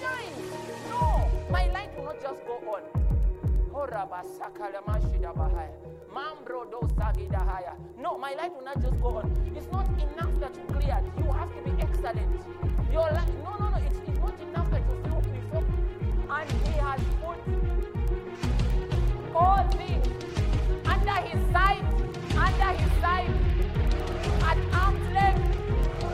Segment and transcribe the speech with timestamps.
[0.00, 0.88] It shines.
[0.88, 2.82] No, my light will not just go on.
[7.98, 9.52] No, my light will not just go on.
[9.54, 11.04] It's not enough that you cleared.
[11.18, 12.40] You have to be excellent.
[12.90, 13.76] Your light, no, no, no.
[13.76, 15.64] It's, it's not enough that you feel before.
[16.30, 17.38] And He has put
[19.34, 20.06] all things
[20.86, 21.84] under His sight,
[22.36, 23.30] under His sight,
[24.42, 25.56] at arm's length.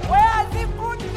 [0.09, 1.16] Where has He put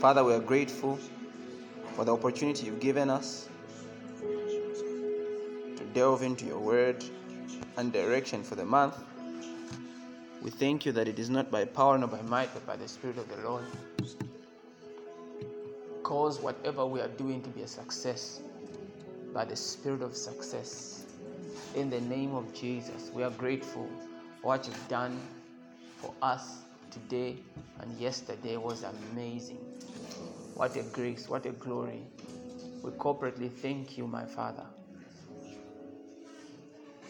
[0.00, 0.98] Father, we are grateful
[1.94, 3.48] for the opportunity you've given us
[5.76, 7.04] to delve into your word
[7.76, 8.96] and direction for the month.
[10.40, 12.88] We thank you that it is not by power nor by might, but by the
[12.88, 13.64] Spirit of the Lord.
[16.08, 18.40] Cause whatever we are doing to be a success
[19.34, 21.04] by the Spirit of success.
[21.74, 23.86] In the name of Jesus, we are grateful
[24.40, 25.20] for what you've done
[25.98, 27.36] for us today
[27.80, 29.58] and yesterday was amazing.
[30.54, 32.00] What a grace, what a glory.
[32.82, 34.64] We corporately thank you, my Father.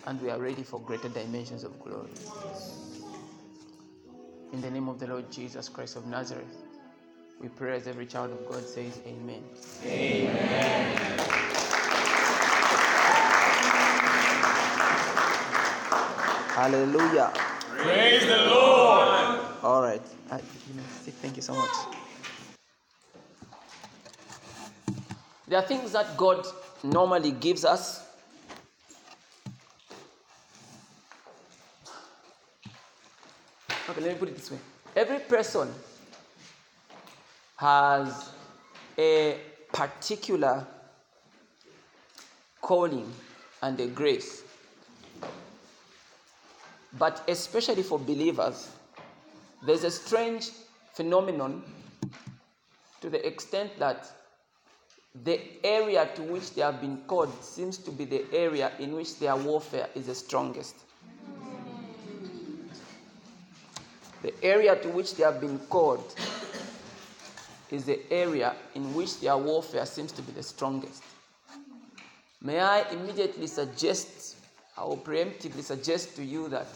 [0.07, 2.11] And we are ready for greater dimensions of glory.
[4.53, 6.65] In the name of the Lord Jesus Christ of Nazareth,
[7.41, 9.43] we pray as every child of God says, Amen.
[9.85, 11.19] Amen.
[16.55, 17.33] Hallelujah.
[17.77, 19.41] Praise the Lord.
[19.63, 20.03] All right.
[20.31, 21.15] I, you may sit.
[21.15, 21.71] Thank you so much.
[25.47, 26.45] There are things that God
[26.83, 28.05] normally gives us.
[33.89, 34.59] Okay, let me put it this way.
[34.97, 35.73] Every person
[37.59, 38.31] has
[38.97, 39.37] a
[39.73, 40.65] particular
[42.63, 43.13] calling
[43.63, 44.45] and a grace.
[46.97, 48.71] But especially for believers,
[49.67, 50.51] there's a strange
[50.95, 51.65] phenomenon
[53.01, 54.09] to the extent that
[55.25, 59.19] the area to which they have been called seems to be the area in which
[59.19, 60.77] their warfare is the strongest.
[64.23, 66.15] The area to which they have been called
[67.71, 71.03] is the area in which their warfare seems to be the strongest.
[72.41, 74.37] May I immediately suggest,
[74.77, 76.67] I will preemptively suggest to you that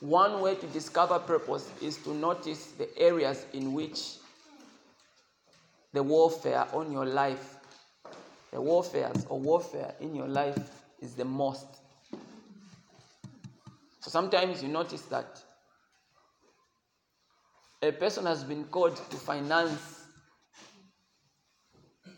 [0.00, 4.16] one way to discover purpose is to notice the areas in which
[5.92, 7.56] the warfare on your life,
[8.52, 10.58] the warfares or warfare in your life
[11.00, 11.66] is the most.
[14.00, 15.42] So sometimes you notice that
[17.82, 20.05] a person has been called to finance,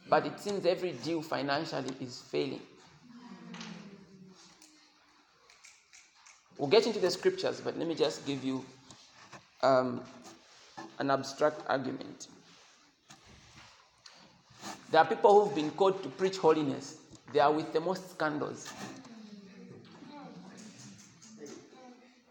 [0.09, 2.61] but it seems every deal financially is failing.
[6.57, 8.65] We'll get into the scriptures, but let me just give you
[9.63, 10.01] um,
[10.99, 12.29] an abstract argument.
[14.91, 16.97] There are people who've been called to preach holiness.
[17.33, 18.73] They are with the most scandals.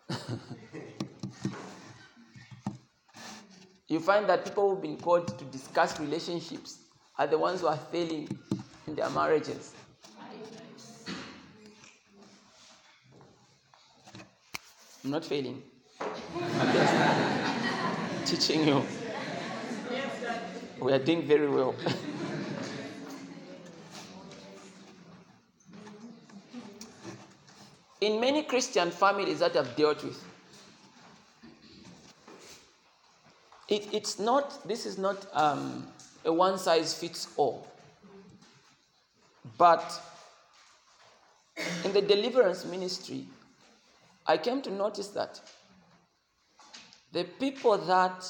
[3.87, 6.79] you find that people who've been called to discuss relationships
[7.17, 8.27] are the ones who are failing
[8.85, 9.73] in their marriages.
[15.03, 15.63] I'm not failing.
[16.01, 16.93] I'm just
[18.25, 18.83] teaching you.
[20.79, 21.73] We are doing very well.
[28.01, 30.23] In many Christian families that I've dealt with,
[33.69, 35.87] it, it's not, this is not um,
[36.27, 37.65] a one size fits all.
[39.57, 39.99] But
[41.85, 43.25] in the deliverance ministry,
[44.27, 45.39] I came to notice that
[47.13, 48.25] the people that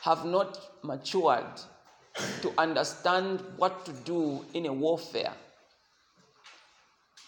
[0.00, 1.60] have not matured
[2.40, 5.34] to understand what to do in a warfare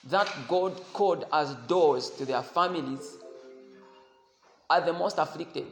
[0.05, 3.17] that God called as doors to their families
[4.71, 5.67] are the most afflicted.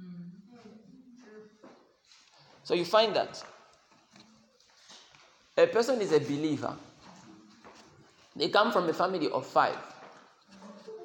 [0.00, 0.30] Mm.
[2.62, 3.42] So you find that
[5.56, 6.74] a person is a believer,
[8.34, 9.76] they come from a family of five.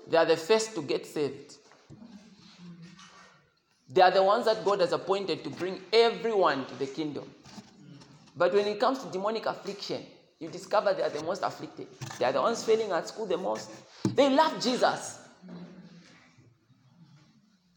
[0.07, 1.55] They are the first to get saved.
[3.89, 7.29] They are the ones that God has appointed to bring everyone to the kingdom.
[8.35, 10.03] But when it comes to demonic affliction,
[10.39, 11.87] you discover they are the most afflicted.
[12.19, 13.71] They are the ones failing at school the most.
[14.13, 15.19] They love Jesus.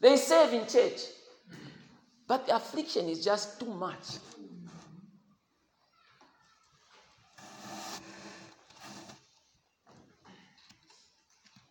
[0.01, 1.01] They serve in church.
[2.27, 4.19] But the affliction is just too much.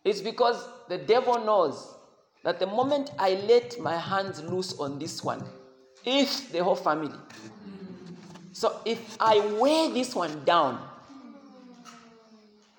[0.04, 1.94] It's because the devil knows
[2.42, 5.44] that the moment I let my hands loose on this one,
[6.04, 7.14] if the whole family,
[8.52, 10.86] so if I weigh this one down,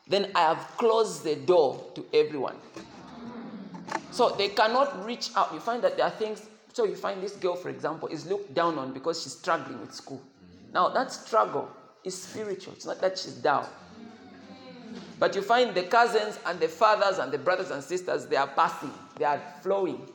[0.08, 2.56] then I have closed the door to everyone.
[4.12, 5.54] So they cannot reach out.
[5.54, 6.46] You find that there are things.
[6.74, 9.94] So you find this girl, for example, is looked down on because she's struggling with
[9.94, 10.22] school.
[10.74, 11.70] Now that struggle
[12.04, 12.74] is spiritual.
[12.74, 13.68] It's not that she's down.
[15.22, 18.48] But you find the cousins and the fathers and the brothers and sisters, they are
[18.48, 20.10] passing, they are flowing.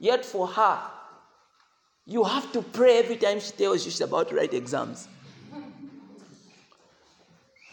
[0.00, 0.80] Yet for her,
[2.06, 5.06] you have to pray every time she tells you she's about to write exams.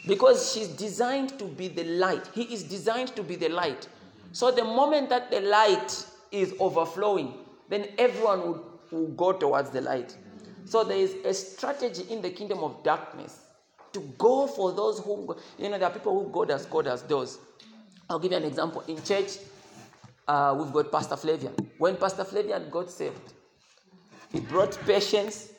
[0.05, 2.29] Because she's designed to be the light.
[2.35, 3.87] He is designed to be the light.
[4.31, 7.33] So the moment that the light is overflowing,
[7.69, 10.15] then everyone will, will go towards the light.
[10.65, 13.43] So there is a strategy in the kingdom of darkness
[13.94, 17.04] to go for those whom, you know, there are people who God has called as
[17.04, 17.38] those.
[18.10, 18.84] I'll give you an example.
[18.88, 19.38] In church,
[20.28, 21.54] uh, we've got Pastor Flavian.
[21.78, 23.34] When Pastor Flavian got saved,
[24.31, 25.51] he brought patience,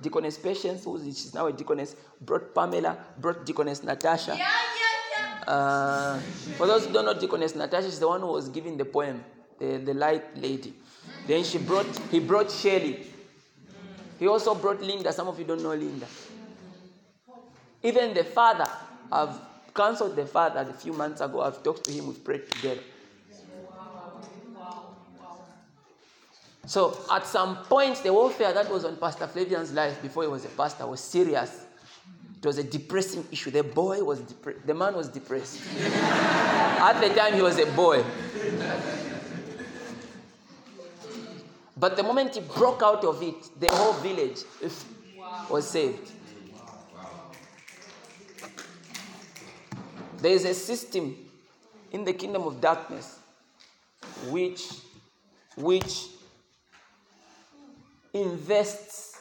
[0.00, 4.34] Deaconess Patience, who is she's now a deaconess, brought Pamela, brought Deaconess Natasha.
[4.36, 5.52] Yeah, yeah, yeah.
[5.52, 6.18] Uh,
[6.56, 9.22] for those who don't know Deaconess Natasha, she's the one who was giving the poem,
[9.58, 10.74] the, the light lady.
[11.26, 13.06] Then she brought, he brought Shelley.
[14.18, 15.12] He also brought Linda.
[15.12, 16.06] Some of you don't know Linda.
[17.82, 18.68] Even the father,
[19.10, 19.38] I've
[19.74, 21.40] counseled the father a few months ago.
[21.40, 22.82] I've talked to him, we've prayed together.
[26.66, 30.44] So at some point, the warfare that was on Pastor Flavian's life before he was
[30.44, 31.66] a pastor was serious.
[32.38, 33.50] It was a depressing issue.
[33.50, 34.66] The boy was depressed.
[34.66, 35.60] The man was depressed.
[35.80, 38.04] at the time, he was a boy.
[41.76, 44.38] But the moment he broke out of it, the whole village
[45.50, 46.10] was saved.
[50.22, 51.16] There is a system
[51.90, 53.18] in the kingdom of darkness
[54.28, 54.68] which,
[55.56, 56.06] which
[58.14, 59.18] invests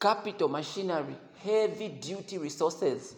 [0.00, 1.14] capital, machinery,
[1.44, 3.14] heavy duty resources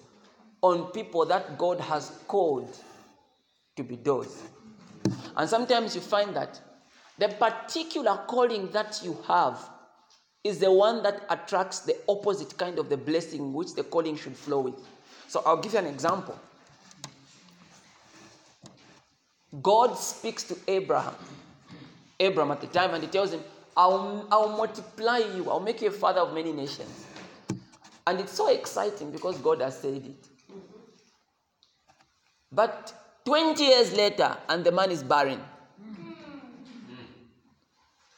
[0.60, 2.76] on people that God has called
[3.76, 4.36] to be those.
[5.36, 6.60] And sometimes you find that
[7.16, 9.70] the particular calling that you have
[10.42, 14.36] is the one that attracts the opposite kind of the blessing which the calling should
[14.36, 14.74] flow with.
[15.34, 16.38] So I'll give you an example.
[19.60, 21.16] God speaks to Abraham,
[22.20, 23.40] Abraham at the time, and he tells him,
[23.76, 27.06] I'll, I'll multiply you, I'll make you a father of many nations.
[28.06, 30.28] And it's so exciting because God has said it.
[32.52, 32.94] But
[33.24, 35.40] 20 years later, and the man is barren.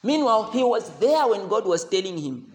[0.02, 2.52] Meanwhile, he was there when God was telling him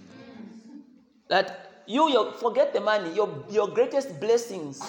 [1.29, 4.81] that you, you forget the money, your, your greatest blessings,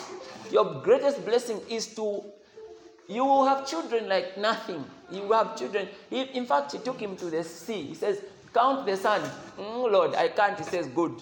[0.51, 2.23] your greatest blessing is to
[3.09, 4.85] you will have children like nothing.
[5.11, 5.89] You will have children.
[6.09, 7.83] He, in fact, he took him to the sea.
[7.83, 8.23] He says,
[8.55, 9.21] Count the sun.
[9.59, 10.57] Mm, Lord, I can't.
[10.57, 11.13] He says, Good.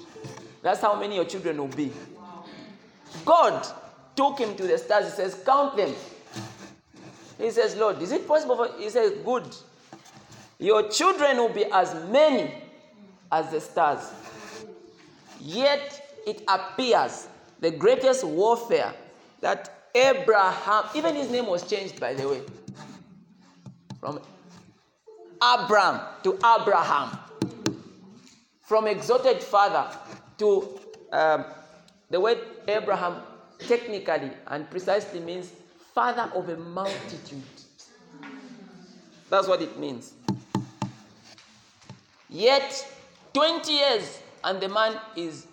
[0.62, 1.90] That's how many your children will be.
[3.24, 3.66] God
[4.14, 5.06] took him to the stars.
[5.06, 5.94] He says, Count them.
[7.38, 8.56] He says, Lord, is it possible?
[8.56, 9.44] For, he says, Good.
[10.58, 12.54] Your children will be as many
[13.32, 14.12] as the stars.
[15.40, 17.28] Yet it appears
[17.60, 18.94] the greatest warfare
[19.40, 22.42] that Abraham, even his name was changed, by the way,
[23.98, 24.20] from
[25.40, 27.18] Abram to Abraham,
[28.60, 29.86] from exalted father
[30.38, 30.78] to
[31.12, 31.44] um,
[32.10, 33.16] the word Abraham
[33.58, 35.50] technically and precisely means
[35.94, 37.42] father of a multitude.
[39.28, 40.12] That's what it means.
[42.28, 42.86] Yet,
[43.32, 45.46] 20 years and the man is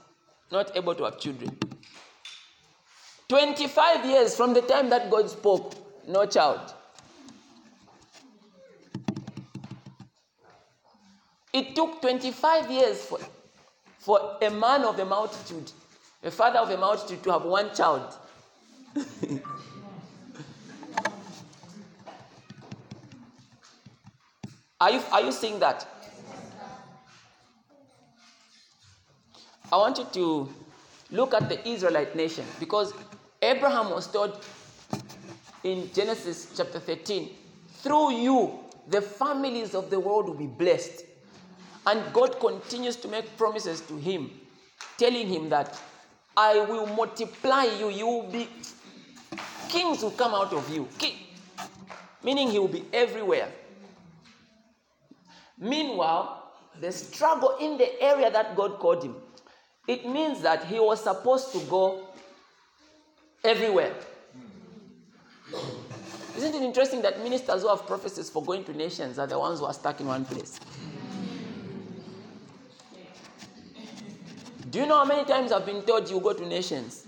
[0.51, 1.58] not able to have children.
[3.29, 5.74] 25 years from the time that God spoke,
[6.08, 6.74] no child.
[11.51, 13.20] It took 25 years for,
[14.00, 15.72] for a man of a multitude,
[16.24, 18.15] a father of a multitude, to have one child.
[24.79, 25.97] are, you, are you seeing that?
[29.71, 30.50] I want you to
[31.12, 32.93] look at the Israelite nation because
[33.41, 34.39] Abraham was told
[35.63, 37.29] in Genesis chapter 13,
[37.81, 41.03] through you, the families of the world will be blessed.
[41.86, 44.31] And God continues to make promises to him,
[44.97, 45.77] telling him that
[46.36, 47.89] I will multiply you.
[47.89, 48.47] You will be,
[49.67, 50.88] kings will come out of you.
[50.97, 51.15] King,
[52.24, 53.50] meaning he will be everywhere.
[55.57, 59.15] Meanwhile, the struggle in the area that God called him,
[59.88, 62.08] it means that he was supposed to go
[63.44, 63.94] everywhere.
[66.36, 69.60] Isn't it interesting that ministers who have prophecies for going to nations are the ones
[69.60, 70.60] who are stuck in one place?
[74.70, 77.08] Do you know how many times I've been told you go to nations?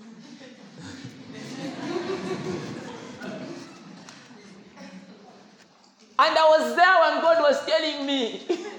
[6.22, 8.42] and I was there when God was telling me.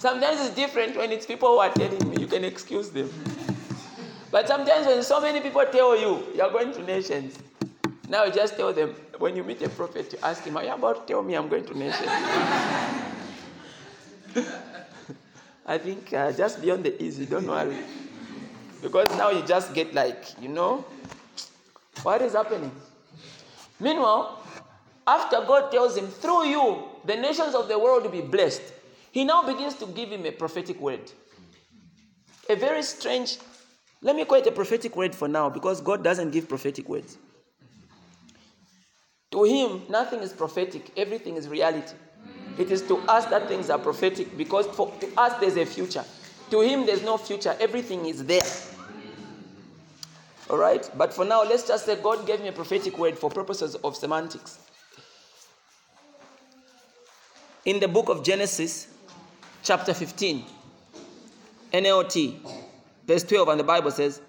[0.00, 2.16] sometimes it's different when it's people who are telling me.
[2.20, 3.08] You can excuse them.
[4.32, 7.38] But sometimes when so many people tell you you're going to nations,
[8.08, 10.72] now you just tell them when you meet a prophet, you ask him, Are you
[10.72, 12.10] about to tell me I'm going to nations?
[15.66, 17.76] I think uh, just beyond the easy, don't worry.
[18.82, 20.84] Because now you just get like, you know,
[22.02, 22.72] what is happening?
[23.78, 24.42] Meanwhile,
[25.06, 28.62] after God tells him, through you, the nations of the world will be blessed,
[29.12, 31.10] he now begins to give him a prophetic word.
[32.48, 33.38] A very strange,
[34.02, 37.18] let me call it a prophetic word for now because God doesn't give prophetic words.
[39.32, 41.94] To him, nothing is prophetic, everything is reality.
[42.58, 46.04] It is to us that things are prophetic because for, to us there's a future.
[46.50, 48.42] To him, there's no future, everything is there.
[50.48, 50.88] All right?
[50.96, 53.96] But for now, let's just say God gave me a prophetic word for purposes of
[53.96, 54.58] semantics.
[57.64, 58.88] In the book of Genesis,
[59.70, 60.44] chapter 15,
[61.72, 62.40] NLT,
[63.06, 64.20] verse 12, and the Bible says,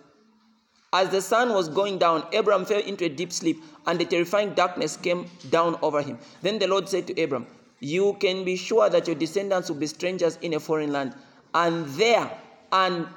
[0.94, 4.54] As the sun was going down, Abram fell into a deep sleep, and a terrifying
[4.54, 6.20] darkness came down over him.
[6.44, 7.48] Then the Lord said to Abram,
[7.80, 11.16] You can be sure that your descendants will be strangers in a foreign land,
[11.56, 12.30] and there
[12.72, 13.08] and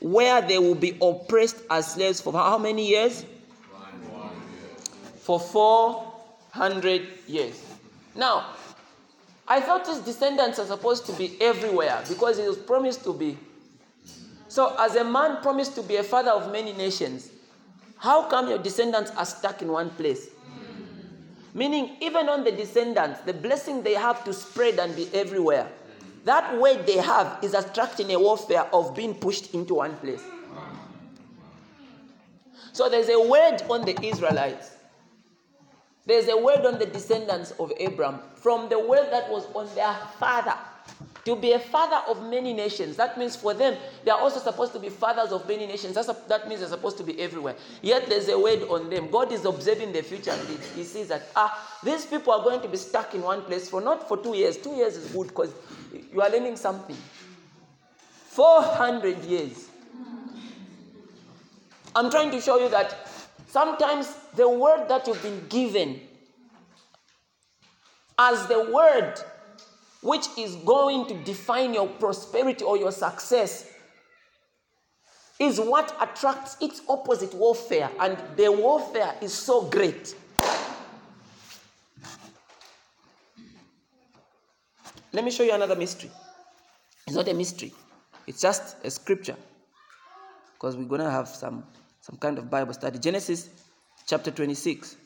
[0.00, 3.24] where they will be oppressed as slaves for how many years?
[5.20, 7.64] For 400 years.
[8.16, 8.56] Now,
[9.46, 13.36] I thought his descendants are supposed to be everywhere because he was promised to be.
[14.48, 17.30] So, as a man promised to be a father of many nations,
[17.96, 20.28] how come your descendants are stuck in one place?
[21.54, 25.68] Meaning, even on the descendants, the blessing they have to spread and be everywhere,
[26.24, 30.22] that weight they have is attracting a warfare of being pushed into one place.
[32.72, 34.71] So, there's a word on the Israelites
[36.06, 39.94] there's a word on the descendants of Abram from the word that was on their
[40.18, 40.54] father.
[41.24, 42.96] To be a father of many nations.
[42.96, 45.94] That means for them, they are also supposed to be fathers of many nations.
[45.94, 47.54] That's a, that means they're supposed to be everywhere.
[47.80, 49.08] Yet there's a word on them.
[49.08, 50.32] God is observing the future.
[50.32, 53.42] And he, he sees that, ah, these people are going to be stuck in one
[53.42, 54.56] place for not for two years.
[54.56, 55.54] Two years is good because
[56.12, 56.96] you are learning something.
[58.30, 59.68] 400 years.
[61.94, 63.11] I'm trying to show you that
[63.52, 66.00] Sometimes the word that you've been given
[68.18, 69.20] as the word
[70.00, 73.70] which is going to define your prosperity or your success
[75.38, 80.14] is what attracts its opposite warfare, and the warfare is so great.
[85.12, 86.10] Let me show you another mystery.
[87.06, 87.74] It's not a mystery,
[88.26, 89.36] it's just a scripture
[90.54, 91.64] because we're going to have some
[92.02, 92.98] some kind of Bible study.
[92.98, 93.48] Genesis
[94.06, 94.96] chapter 26.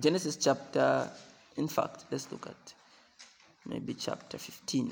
[0.00, 1.08] Genesis chapter,
[1.56, 2.74] in fact, let's look at
[3.66, 4.90] maybe chapter 15.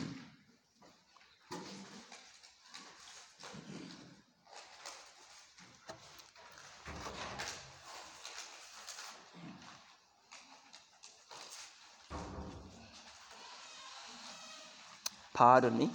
[15.32, 15.90] Pardon me.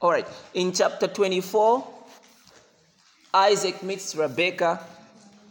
[0.00, 1.84] All right, in chapter 24,
[3.34, 4.80] Isaac meets Rebecca.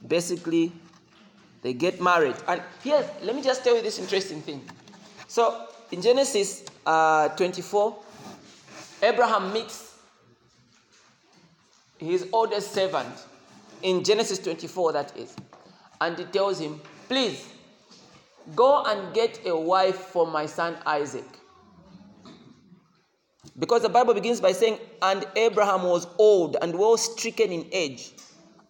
[0.07, 0.71] Basically,
[1.61, 2.35] they get married.
[2.47, 4.61] And here, let me just tell you this interesting thing.
[5.27, 7.97] So, in Genesis uh, 24,
[9.03, 9.95] Abraham meets
[11.97, 13.25] his oldest servant.
[13.81, 15.35] In Genesis 24, that is.
[15.99, 17.49] And he tells him, Please,
[18.55, 21.25] go and get a wife for my son Isaac.
[23.59, 28.11] Because the Bible begins by saying, And Abraham was old and well stricken in age,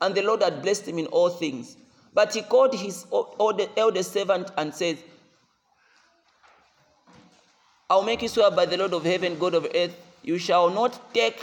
[0.01, 1.77] and the Lord had blessed him in all things.
[2.13, 3.05] But he called his
[3.77, 4.97] elder servant and said,
[7.89, 11.13] I'll make you swear by the Lord of heaven, God of earth, you shall not
[11.13, 11.41] take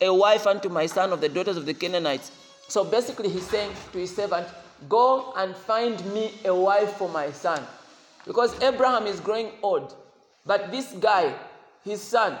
[0.00, 2.32] a wife unto my son of the daughters of the Canaanites.
[2.68, 4.46] So basically, he's saying to his servant,
[4.88, 7.62] Go and find me a wife for my son.
[8.26, 9.94] Because Abraham is growing old.
[10.44, 11.34] But this guy,
[11.84, 12.38] his son,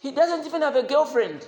[0.00, 1.44] he doesn't even have a girlfriend.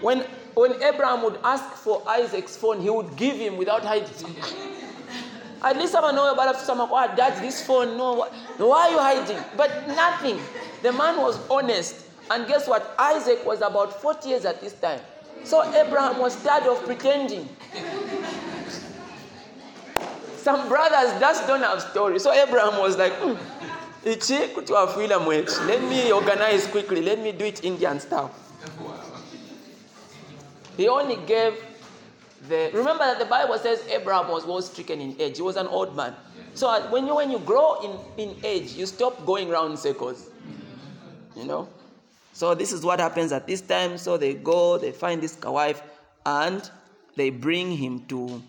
[0.00, 0.20] When,
[0.54, 4.08] when Abraham would ask for Isaac's phone, he would give him without hiding.
[5.62, 9.42] At least someone know about someone, oh, dad, this phone, no, why, are you hiding?
[9.56, 10.38] But nothing.
[10.82, 12.04] The man was honest.
[12.30, 12.94] And guess what?
[12.98, 15.00] Isaac was about 40 years at this time.
[15.42, 17.48] So Abraham was tired of pretending.
[20.36, 22.22] Some brothers just don't have stories.
[22.22, 23.36] So Abraham was like, hmm,
[24.04, 27.00] Let me organize quickly.
[27.00, 28.30] Let me do it Indian style.
[30.76, 31.54] He only gave
[32.48, 32.70] the.
[32.74, 35.36] Remember that the Bible says Abraham was well stricken in age.
[35.36, 36.14] He was an old man.
[36.52, 40.28] So uh, when you when you grow in, in age, you stop going round circles.
[41.34, 41.68] You know?
[42.32, 43.96] So this is what happens at this time.
[43.96, 45.82] So they go, they find this wife,
[46.26, 46.68] and
[47.16, 48.42] they bring him to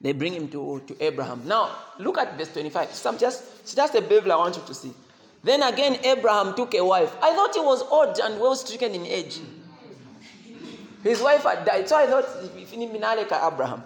[0.00, 1.42] they bring him to, to Abraham.
[1.46, 2.92] Now, look at verse 25.
[2.92, 4.92] Some just, just a Bible I want you to see.
[5.42, 7.14] Then again, Abraham took a wife.
[7.22, 9.40] I thought he was old and well stricken in age.
[11.02, 12.26] His wife had died, so I thought,
[13.52, 13.82] Abraham.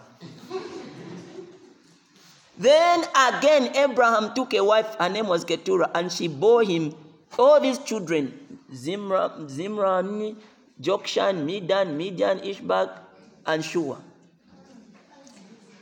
[2.58, 6.94] Then again, Abraham took a wife, her name was Keturah, and she bore him
[7.38, 8.32] all these children
[8.72, 10.36] Zimra, Zimran,
[10.80, 12.90] Jokshan, Medan, Midian, Ishbak,
[13.46, 13.98] and Shuah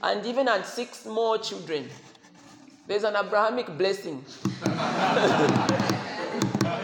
[0.03, 1.89] and even had six more children.
[2.93, 4.17] There's an Abrahamic blessing,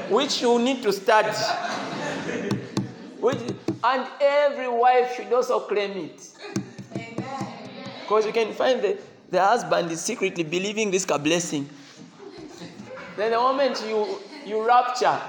[0.09, 1.37] which you need to study.
[3.21, 3.37] Which,
[3.85, 6.27] and every wife should also claim it.
[8.01, 8.99] Because you can find that
[9.31, 11.69] the husband is secretly believing this blessing.
[13.19, 15.21] Then the moment you, you rapture,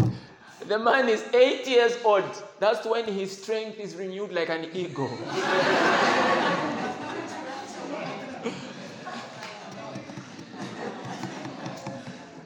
[0.66, 2.24] the man is eight years old.
[2.58, 5.16] That's when his strength is renewed like an eagle.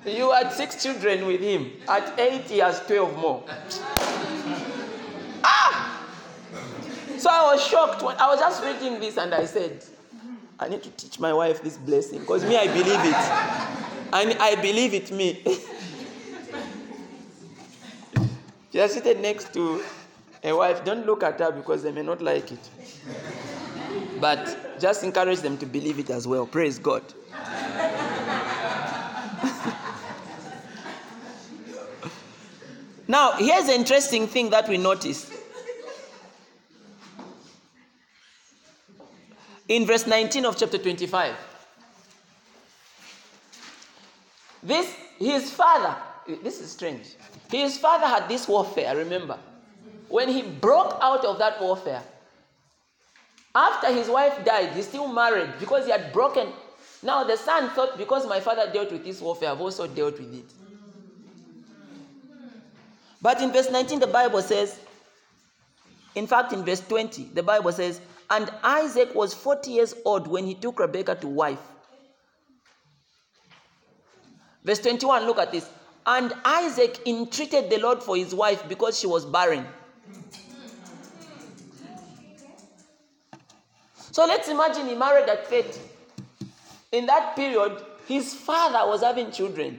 [0.07, 1.71] You had six children with him.
[1.89, 3.45] At eight, he has 12 more.
[5.45, 6.07] ah!
[7.19, 9.85] So I was shocked when I was just reading this and I said,
[10.59, 13.15] I need to teach my wife this blessing because me, I believe it.
[14.13, 15.41] And I believe it, me.
[18.73, 19.83] she is seated next to
[20.43, 20.83] a wife.
[20.85, 22.71] Don't look at her because they may not like it.
[24.19, 26.47] But just encourage them to believe it as well.
[26.47, 27.03] Praise God.
[33.11, 35.29] Now, here's the interesting thing that we notice.
[39.67, 41.35] In verse 19 of chapter 25,
[44.63, 45.97] this, his father,
[46.45, 47.17] this is strange.
[47.51, 49.41] His father had this warfare, remember.
[50.09, 52.05] When he broke out of that warfare,
[53.57, 56.53] after his wife died, he still married because he had broken.
[57.03, 60.33] Now the son thought, because my father dealt with this warfare, I've also dealt with
[60.33, 60.60] it.
[63.23, 64.79] But in verse 19, the Bible says,
[66.15, 70.45] in fact, in verse 20, the Bible says, And Isaac was 40 years old when
[70.45, 71.61] he took Rebekah to wife.
[74.65, 75.69] Verse 21, look at this.
[76.07, 79.67] And Isaac entreated the Lord for his wife because she was barren.
[84.13, 85.79] So let's imagine he married at 30.
[86.93, 89.79] In that period, his father was having children.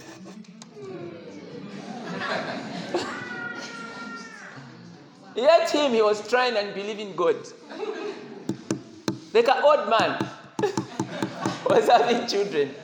[5.36, 7.38] Yet him, he was trying and believing God.
[9.34, 10.28] Like an old man
[11.65, 12.76] was having children.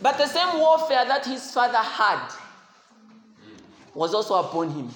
[0.00, 2.28] But the same warfare that his father had
[3.94, 4.90] was also upon him.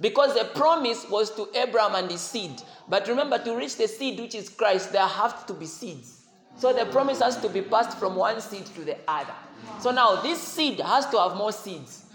[0.00, 2.60] Because the promise was to Abraham and his seed.
[2.88, 6.24] But remember, to reach the seed, which is Christ, there have to be seeds.
[6.58, 9.34] So the promise has to be passed from one seed to the other.
[9.80, 12.05] So now this seed has to have more seeds.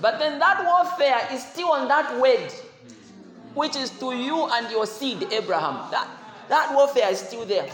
[0.00, 2.52] But then that warfare is still on that word,
[3.54, 5.90] which is to you and your seed, Abraham.
[5.90, 6.08] That,
[6.48, 7.70] that warfare is still there.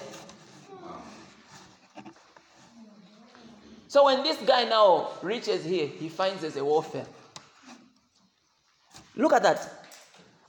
[3.89, 7.07] So when this guy now reaches here, he finds there's a warfare.
[9.15, 9.87] Look at that.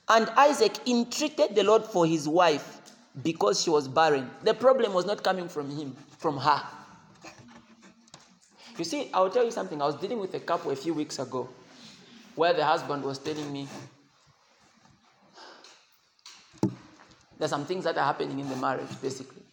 [0.09, 2.81] And Isaac entreated the Lord for his wife
[3.23, 4.29] because she was barren.
[4.43, 6.61] The problem was not coming from him, from her.
[8.77, 9.81] You see, I'll tell you something.
[9.81, 11.49] I was dealing with a couple a few weeks ago
[12.37, 13.67] where the husband was telling me,
[17.37, 19.43] There's some things that are happening in the marriage, basically.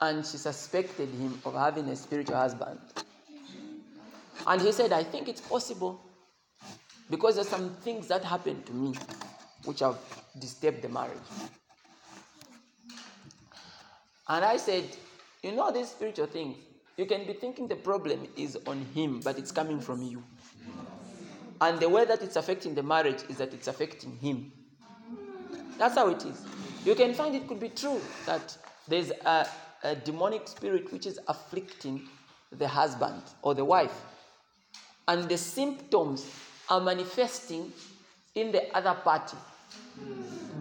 [0.00, 2.80] And she suspected him of having a spiritual husband.
[4.46, 6.00] And he said, I think it's possible
[7.10, 8.94] because there's some things that happened to me
[9.64, 9.98] which have
[10.38, 11.18] disturbed the marriage.
[14.28, 14.84] And I said,
[15.42, 16.56] You know, these spiritual things,
[16.96, 20.22] you can be thinking the problem is on him, but it's coming from you.
[21.60, 24.52] And the way that it's affecting the marriage is that it's affecting him.
[25.78, 26.42] That's how it is.
[26.84, 28.56] You can find it could be true that
[28.88, 29.46] there's a,
[29.82, 32.08] a demonic spirit which is afflicting
[32.52, 33.94] the husband or the wife.
[35.06, 36.26] And the symptoms
[36.68, 37.72] are manifesting
[38.34, 39.36] in the other party.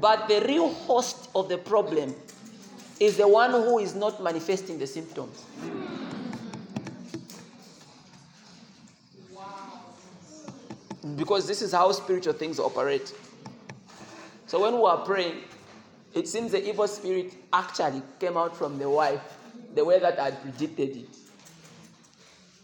[0.01, 2.15] But the real host of the problem
[2.99, 5.43] is the one who is not manifesting the symptoms.
[11.15, 13.13] Because this is how spiritual things operate.
[14.47, 15.43] So when we are praying,
[16.13, 19.21] it seems the evil spirit actually came out from the wife
[19.75, 21.09] the way that I had predicted it.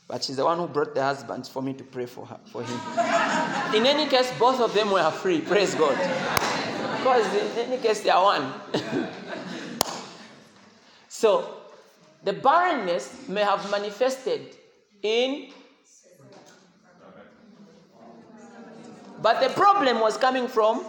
[0.07, 2.63] But she's the one who brought the husband for me to pray for her, for
[2.63, 2.79] him.
[3.75, 5.41] in any case, both of them were free.
[5.41, 5.97] Praise God.
[6.97, 8.53] Because in any case, they are one.
[11.07, 11.57] so,
[12.23, 14.55] the barrenness may have manifested
[15.01, 15.51] in.
[19.25, 20.85] But the problem was coming from.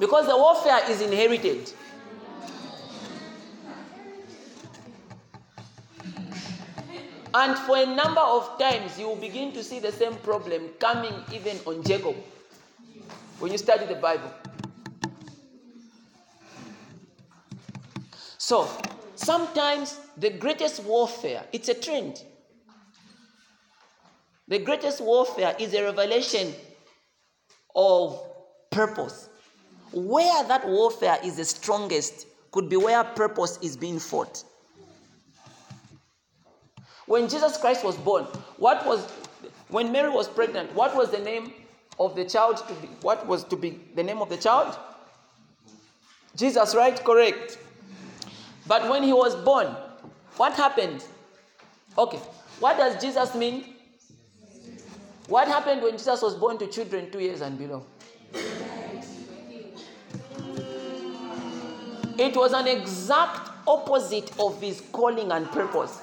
[0.00, 1.72] Because the warfare is inherited.
[7.32, 11.14] And for a number of times, you will begin to see the same problem coming
[11.32, 12.16] even on Jacob
[13.38, 14.32] when you study the Bible.
[18.36, 18.68] So,
[19.14, 22.24] sometimes the greatest warfare, it's a trend.
[24.50, 26.52] The greatest warfare is a revelation
[27.76, 28.20] of
[28.70, 29.28] purpose.
[29.92, 34.42] Where that warfare is the strongest could be where purpose is being fought.
[37.06, 38.24] When Jesus Christ was born,
[38.56, 39.08] what was
[39.68, 41.52] when Mary was pregnant, what was the name
[42.00, 42.88] of the child to be?
[43.02, 44.76] What was to be the name of the child?
[46.34, 46.98] Jesus, right?
[47.04, 47.56] Correct.
[48.66, 49.68] But when he was born,
[50.36, 51.04] what happened?
[51.96, 52.18] Okay.
[52.58, 53.76] What does Jesus mean?
[55.30, 57.86] What happened when Jesus was born to children two years and below?
[62.18, 66.00] It was an exact opposite of his calling and purpose.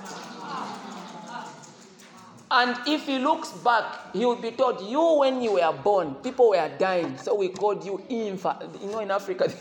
[2.50, 6.52] And if he looks back, he will be told, You, when you were born, people
[6.52, 8.64] were dying, so we called you infant.
[8.82, 9.52] You know, in Africa.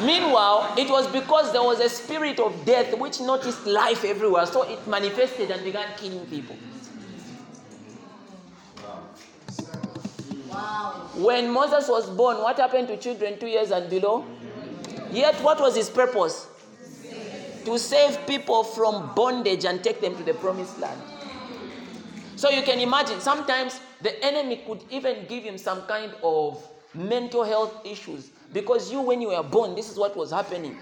[0.00, 4.62] Meanwhile, it was because there was a spirit of death which noticed life everywhere, so
[4.62, 6.54] it manifested and began killing people.
[11.14, 14.24] When Moses was born, what happened to children two years and below?
[15.12, 16.48] Yet, what was his purpose?
[17.64, 21.00] to save people from bondage and take them to the promised land.
[22.36, 27.44] So you can imagine, sometimes the enemy could even give him some kind of mental
[27.44, 30.76] health issues because you, when you were born, this is what was happening.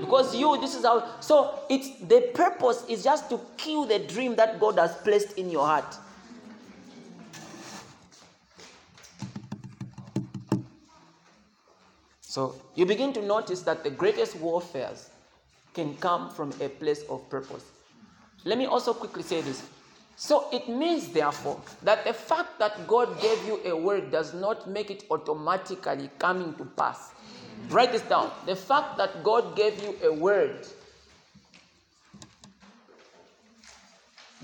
[0.00, 1.20] Because you, this is how.
[1.20, 5.50] So it's the purpose is just to kill the dream that God has placed in
[5.50, 5.96] your heart.
[12.34, 15.08] So you begin to notice that the greatest warfares
[15.72, 17.62] can come from a place of purpose.
[18.42, 19.62] Let me also quickly say this.
[20.16, 24.68] So it means, therefore, that the fact that God gave you a word does not
[24.68, 27.12] make it automatically coming to pass.
[27.68, 28.32] Write this down.
[28.46, 30.66] The fact that God gave you a word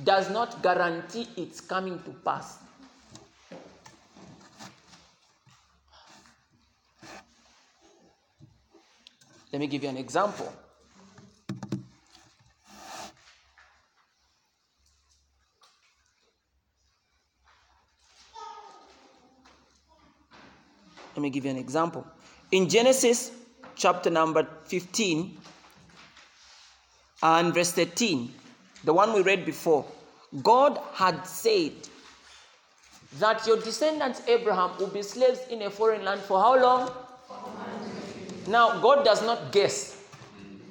[0.04, 2.58] does not guarantee it's coming to pass.
[9.52, 10.52] Let me give you an example.
[21.16, 22.06] Let me give you an example.
[22.52, 23.32] In Genesis
[23.74, 25.36] chapter number 15
[27.22, 28.32] and verse 13,
[28.84, 29.84] the one we read before,
[30.42, 31.72] God had said
[33.18, 36.90] that your descendants, Abraham, will be slaves in a foreign land for how long?
[38.50, 39.96] Now, God does not guess,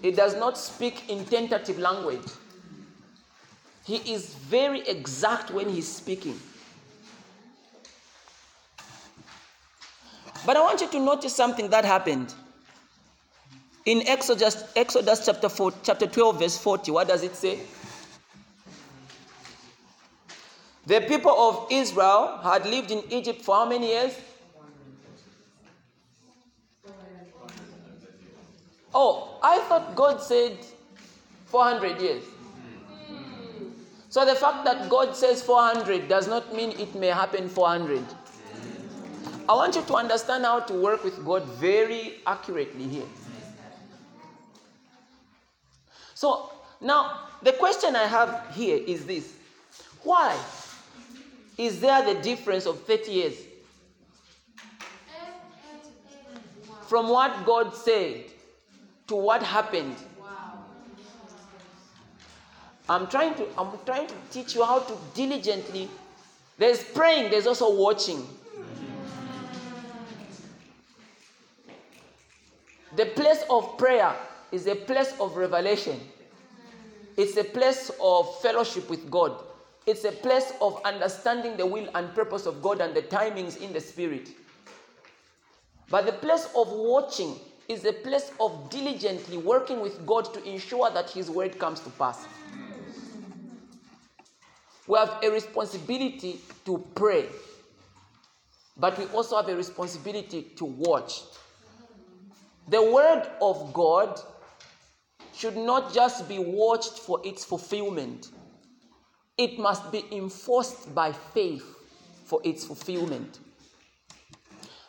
[0.02, 2.28] He does not speak in tentative language.
[3.86, 6.38] He is very exact when He's speaking.
[10.46, 12.34] But I want you to notice something that happened.
[13.86, 17.60] In Exodus, Exodus chapter 4, chapter 12, verse 40, what does it say?
[20.86, 24.13] The people of Israel had lived in Egypt for how many years?
[28.93, 30.58] Oh, I thought God said
[31.45, 32.23] 400 years.
[34.10, 38.04] So the fact that God says 400 does not mean it may happen 400.
[39.47, 43.08] I want you to understand how to work with God very accurately here.
[46.15, 49.34] So now the question I have here is this
[50.04, 50.38] Why
[51.58, 53.36] is there the difference of 30 years
[56.88, 58.25] from what God said
[59.10, 59.95] to what happened?
[62.88, 65.89] I'm trying to I'm trying to teach you how to diligently.
[66.58, 68.26] There's praying, there's also watching.
[72.95, 74.15] The place of prayer
[74.52, 76.00] is a place of revelation.
[77.17, 79.43] It's a place of fellowship with God.
[79.86, 83.74] It's a place of understanding the will and purpose of God and the timings in
[83.74, 84.30] the spirit.
[85.89, 87.36] But the place of watching
[87.69, 91.89] is a place of diligently working with God to ensure that His word comes to
[91.91, 92.25] pass.
[94.88, 97.27] We have a responsibility to pray,
[98.75, 101.21] but we also have a responsibility to watch.
[102.69, 104.19] The word of God
[105.36, 108.32] should not just be watched for its fulfillment,
[109.38, 111.63] it must be enforced by faith
[112.25, 113.39] for its fulfillment.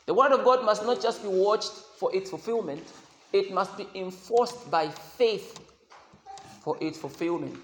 [0.07, 2.83] The word of God must not just be watched for its fulfillment,
[3.31, 5.61] it must be enforced by faith
[6.63, 7.61] for its fulfillment.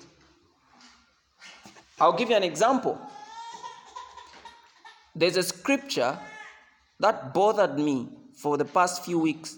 [1.99, 3.01] I'll give you an example.
[5.14, 6.18] There's a scripture
[7.01, 9.57] that bothered me for the past few weeks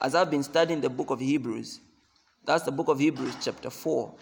[0.00, 1.80] as I've been studying the book of Hebrews.
[2.44, 4.14] That's the book of Hebrews, chapter 4.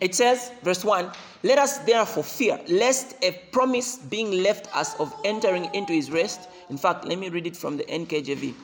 [0.00, 1.10] It says, verse 1
[1.42, 6.48] Let us therefore fear, lest a promise being left us of entering into his rest.
[6.68, 8.54] In fact, let me read it from the NKJV.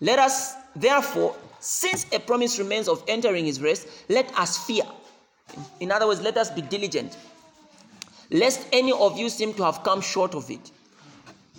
[0.00, 4.84] Let us therefore, since a promise remains of entering his rest, let us fear.
[5.80, 7.16] In other words, let us be diligent
[8.32, 10.70] lest any of you seem to have come short of it.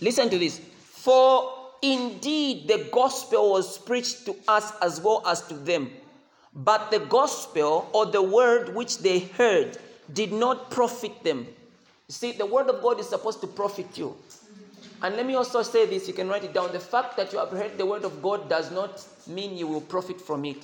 [0.02, 0.60] Listen to this.
[0.80, 5.92] For indeed the gospel was preached to us as well as to them.
[6.56, 9.78] But the gospel or the word which they heard
[10.12, 11.48] did not profit them.
[12.10, 14.16] See, the word of God is supposed to profit you.
[15.02, 16.72] And let me also say this, you can write it down.
[16.72, 19.82] The fact that you have heard the word of God does not mean you will
[19.82, 20.58] profit from it.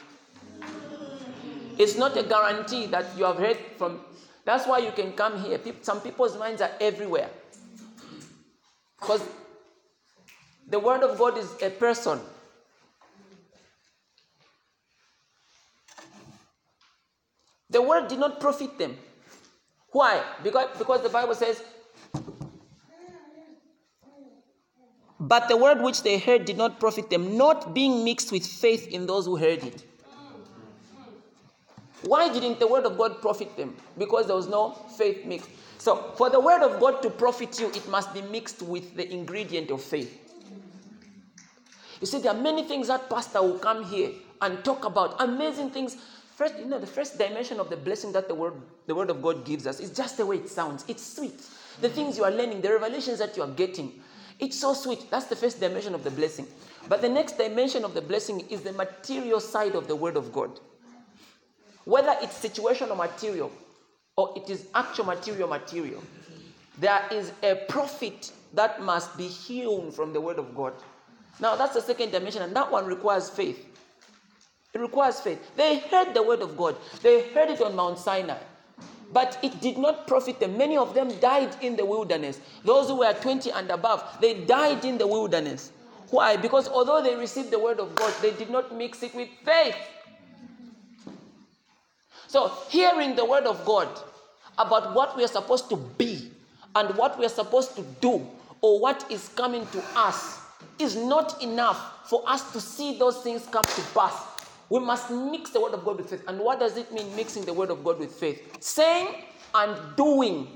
[1.77, 4.01] It's not a guarantee that you have heard from
[4.49, 5.59] that's why you can come here.
[5.83, 7.29] Some people's minds are everywhere.
[8.99, 9.21] Because
[10.67, 12.19] the Word of God is a person.
[17.69, 18.97] The Word did not profit them.
[19.91, 20.23] Why?
[20.43, 21.61] Because, because the Bible says,
[25.19, 28.87] But the word which they heard did not profit them, not being mixed with faith
[28.87, 29.83] in those who heard it.
[32.03, 33.75] Why didn't the word of God profit them?
[33.97, 35.49] Because there was no faith mixed.
[35.77, 39.11] So, for the word of God to profit you, it must be mixed with the
[39.11, 40.17] ingredient of faith.
[41.99, 45.71] You see, there are many things that pastor will come here and talk about amazing
[45.71, 45.97] things.
[46.39, 48.53] First, you know, the first dimension of the blessing that the word,
[48.87, 50.85] the word of God gives us is just the way it sounds.
[50.87, 51.39] It's sweet.
[51.81, 54.01] The things you are learning, the revelations that you are getting,
[54.39, 55.11] it's so sweet.
[55.11, 56.47] That's the first dimension of the blessing.
[56.87, 60.31] But the next dimension of the blessing is the material side of the word of
[60.31, 60.61] God
[61.89, 63.51] whether it's situational material
[64.15, 66.03] or it is actual material material,
[66.77, 70.73] there is a profit that must be hewn from the word of God.
[71.39, 73.65] Now that's the second dimension, and that one requires faith.
[74.73, 75.39] It requires faith.
[75.55, 78.37] They heard the word of God, they heard it on Mount Sinai.
[79.11, 80.55] But it did not profit them.
[80.55, 82.39] Many of them died in the wilderness.
[82.63, 85.71] Those who were 20 and above, they died in the wilderness.
[86.11, 86.37] Why?
[86.37, 89.75] Because although they received the word of God, they did not mix it with faith.
[92.27, 93.87] So, hearing the word of God
[94.59, 96.31] about what we are supposed to be
[96.75, 98.27] and what we are supposed to do
[98.61, 100.39] or what is coming to us
[100.77, 104.28] is not enough for us to see those things come to pass.
[104.69, 106.23] We must mix the word of God with faith.
[106.27, 108.57] And what does it mean, mixing the word of God with faith?
[108.59, 109.15] Saying
[109.55, 110.47] and doing.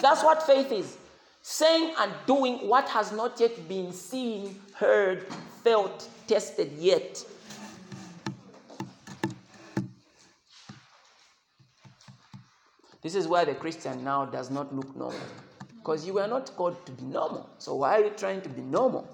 [0.00, 0.98] That's what faith is.
[1.40, 5.26] Saying and doing what has not yet been seen, heard,
[5.62, 7.24] felt, tested yet.
[13.02, 15.20] This is why the Christian now does not look normal.
[15.76, 17.50] Because you were not called to be normal.
[17.58, 19.06] So why are you trying to be normal?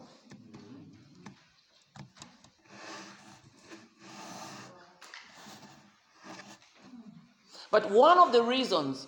[7.70, 9.06] But one of the reasons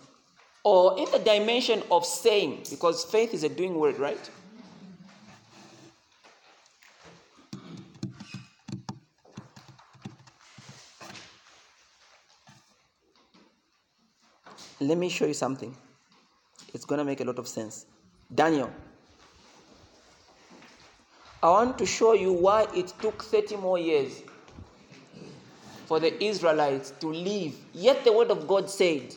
[0.65, 4.31] or in the dimension of saying, because faith is a doing word, right?
[14.81, 15.77] Let me show you something.
[16.75, 17.87] It's going to make a lot of sense.
[18.35, 18.73] Daniel.
[21.43, 24.23] I want to show you why it took 30 more years
[25.93, 27.55] for the Israelites to leave.
[27.75, 29.15] Yet the word of God said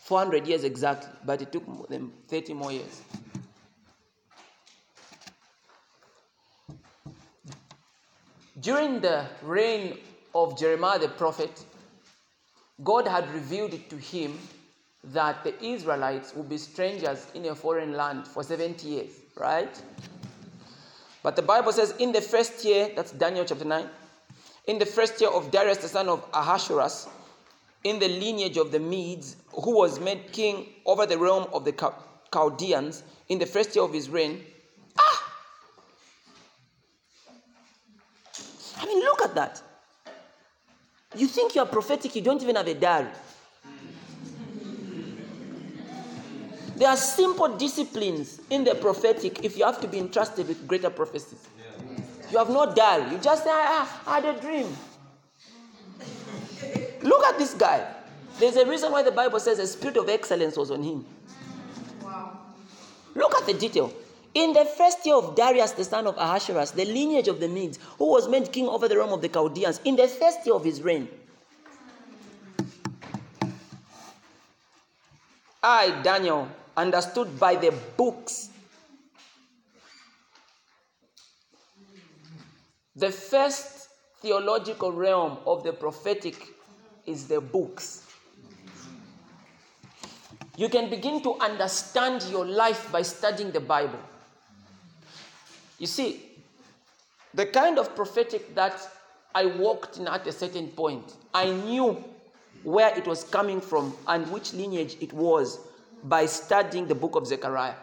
[0.00, 3.00] 400 years exactly, but it took them 30 more years.
[8.60, 9.96] During the reign
[10.34, 11.64] of Jeremiah the prophet,
[12.84, 14.38] God had revealed to him
[15.04, 19.82] that the Israelites would be strangers in a foreign land for 70 years, right?
[21.22, 23.88] But the Bible says in the first year, that's Daniel chapter 9,
[24.66, 27.08] in the first year of Darius the son of Ahasuerus,
[27.84, 31.72] in the lineage of the Medes, who was made king over the realm of the
[32.32, 34.44] Chaldeans, in the first year of his reign.
[34.98, 35.34] Ah!
[38.78, 39.62] I mean, look at that.
[41.16, 43.10] You think you are prophetic, you don't even have a diary.
[46.76, 50.90] There are simple disciplines in the prophetic if you have to be entrusted with greater
[50.90, 51.46] prophecies.
[52.32, 53.12] You have no diary.
[53.12, 54.74] You just say, ah, I had a dream.
[57.02, 57.86] Look at this guy.
[58.38, 61.04] There's a reason why the Bible says a spirit of excellence was on him.
[62.02, 62.38] Wow.
[63.14, 63.92] Look at the detail.
[64.34, 67.78] In the first year of Darius, the son of Ahasuerus, the lineage of the Medes,
[67.98, 70.64] who was made king over the realm of the Chaldeans, in the first year of
[70.64, 71.06] his reign,
[75.62, 78.48] I, Daniel, understood by the books.
[82.96, 83.88] The first
[84.20, 86.36] theological realm of the prophetic
[87.06, 88.06] is the books.
[90.56, 93.98] You can begin to understand your life by studying the Bible.
[95.78, 96.22] You see,
[97.32, 98.78] the kind of prophetic that
[99.34, 102.04] I walked in at a certain point, I knew
[102.62, 105.58] where it was coming from and which lineage it was
[106.04, 107.74] by studying the book of Zechariah.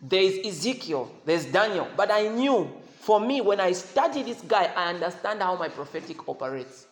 [0.00, 2.70] There is Ezekiel, there's Daniel, but I knew
[3.02, 6.86] for me, when I study this guy, I understand how my prophetic operates.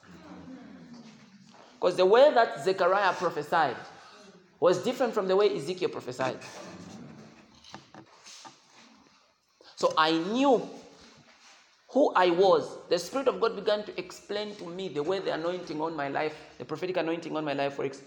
[1.74, 3.76] Because the way that Zechariah prophesied
[4.58, 6.38] was different from the way Ezekiel prophesied.
[9.76, 10.68] So I knew
[11.90, 12.68] who I was.
[12.88, 16.08] The Spirit of God began to explain to me the way the anointing on my
[16.08, 18.02] life, the prophetic anointing on my life works,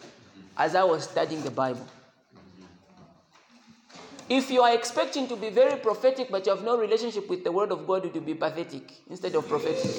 [0.58, 1.88] as I was studying the Bible.
[4.30, 7.52] If you are expecting to be very prophetic but you have no relationship with the
[7.52, 9.92] Word of God, it will be pathetic instead of prophetic.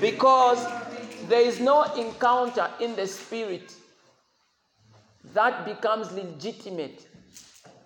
[0.00, 0.66] Because
[1.28, 3.72] there is no encounter in the Spirit
[5.34, 7.06] that becomes legitimate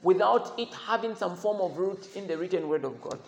[0.02, 3.18] without it having some form of root in the written Word of God.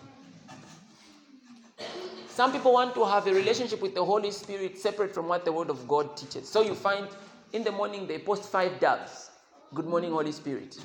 [2.27, 5.51] Some people want to have a relationship with the Holy Spirit separate from what the
[5.51, 6.49] Word of God teaches.
[6.49, 7.07] So you find
[7.51, 9.29] in the morning they post five doves.
[9.73, 10.77] Good morning, Holy Spirit.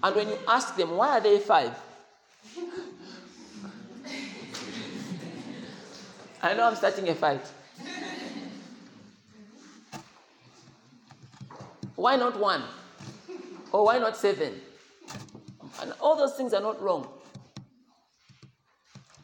[0.00, 1.76] And when you ask them, why are they five?
[6.40, 7.44] I know I'm starting a fight.
[11.96, 12.62] Why not one?
[13.72, 14.60] Or why not seven?
[15.82, 17.08] And all those things are not wrong.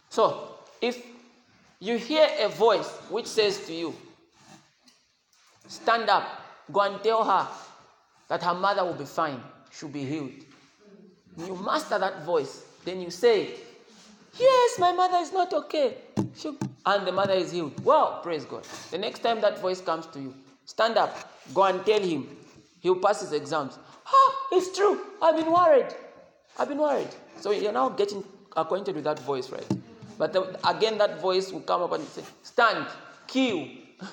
[0.08, 1.06] So, if
[1.78, 3.94] you hear a voice which says to you,
[5.68, 6.40] Stand up,
[6.72, 7.48] go and tell her
[8.28, 10.32] that her mother will be fine, she'll be healed.
[11.36, 13.54] You master that voice, then you say,
[14.38, 15.96] Yes, my mother is not okay.
[16.36, 16.56] She'll...
[16.86, 17.82] And the mother is healed.
[17.84, 18.64] Well, praise God.
[18.90, 20.34] The next time that voice comes to you,
[20.66, 21.16] stand up,
[21.54, 22.28] go and tell him.
[22.80, 23.78] He'll pass his exams.
[24.06, 25.00] Ah, it's true.
[25.22, 25.94] I've been worried.
[26.58, 27.08] I've been worried.
[27.40, 28.22] So you're now getting
[28.56, 29.66] acquainted with that voice, right?
[30.18, 32.86] But the, again, that voice will come up and say, Stand,
[33.26, 33.68] kill.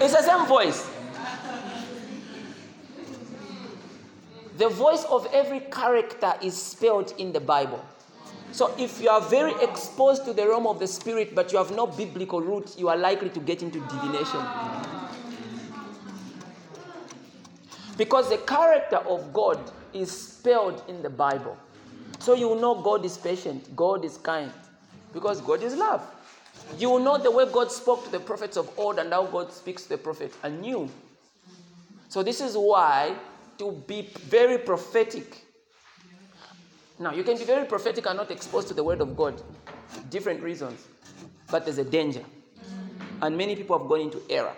[0.00, 0.89] it's the same voice.
[4.60, 7.82] The voice of every character is spelled in the Bible.
[8.52, 11.70] So if you are very exposed to the realm of the spirit, but you have
[11.70, 14.42] no biblical root, you are likely to get into divination.
[17.96, 19.58] Because the character of God
[19.94, 21.56] is spelled in the Bible.
[22.18, 24.52] So you know God is patient, God is kind,
[25.14, 26.02] because God is love.
[26.76, 29.84] You know the way God spoke to the prophets of old and how God speaks
[29.84, 30.90] to the prophet anew.
[32.10, 33.16] So this is why
[33.60, 35.44] to be very prophetic.
[36.98, 39.40] Now, you can be very prophetic and not exposed to the word of God.
[40.08, 40.88] Different reasons.
[41.50, 42.24] But there's a danger.
[43.20, 44.54] And many people have gone into error.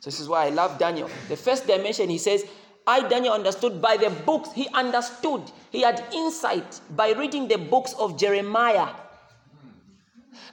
[0.00, 1.08] So this is why I love Daniel.
[1.28, 2.44] The first dimension, he says,
[2.84, 4.50] I, Daniel, understood by the books.
[4.52, 5.42] He understood.
[5.70, 8.88] He had insight by reading the books of Jeremiah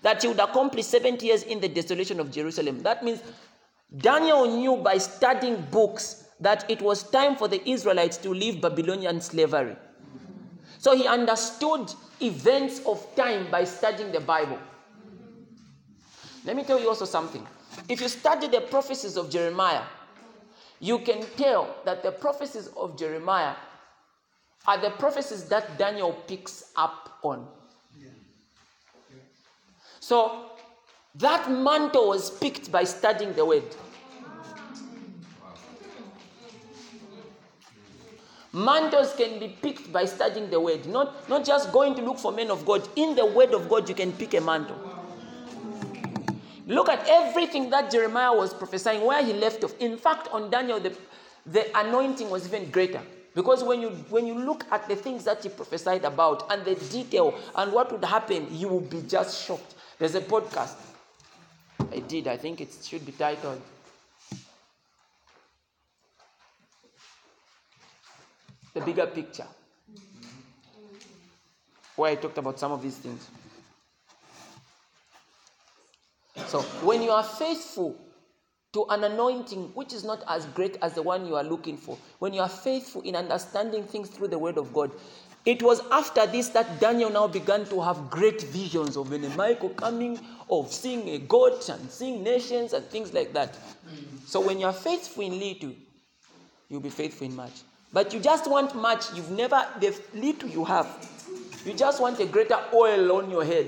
[0.04, 2.84] that he would accomplish 70 years in the desolation of Jerusalem.
[2.84, 3.22] That means
[3.98, 9.22] Daniel knew by studying books that it was time for the Israelites to leave Babylonian
[9.22, 9.76] slavery.
[10.80, 14.60] So he understood events of time by studying the Bible.
[16.44, 17.48] Let me tell you also something.
[17.88, 19.84] If you study the prophecies of Jeremiah,
[20.80, 23.54] you can tell that the prophecies of Jeremiah
[24.66, 27.48] are the prophecies that Daniel picks up on.
[30.00, 30.52] So
[31.16, 33.76] that mantle was picked by studying the word.
[38.54, 42.32] Mantles can be picked by studying the word, not, not just going to look for
[42.34, 42.88] men of God.
[42.98, 44.78] In the word of God, you can pick a mantle.
[46.68, 49.74] Look at everything that Jeremiah was prophesying, where he left off.
[49.80, 50.96] In fact, on Daniel, the,
[51.46, 53.02] the anointing was even greater.
[53.34, 56.76] Because when you when you look at the things that he prophesied about and the
[56.76, 59.76] detail and what would happen, you will be just shocked.
[59.98, 60.76] There's a podcast
[61.92, 63.62] I did, I think it should be titled
[68.74, 69.48] The Bigger Picture.
[71.96, 73.28] Where I talked about some of these things.
[76.48, 77.96] So when you are faithful
[78.74, 81.98] to an anointing which is not as great as the one you are looking for,
[82.20, 84.92] when you are faithful in understanding things through the word of God,
[85.46, 89.70] it was after this that Daniel now began to have great visions of an Michael
[89.70, 90.20] coming,
[90.50, 93.58] of seeing a God and seeing nations and things like that.
[94.26, 95.72] So when you are faithful in little,
[96.70, 97.64] you'll be faithful in much.
[97.94, 100.88] But you just want much, you've never, the little you have,
[101.66, 103.68] you just want a greater oil on your head.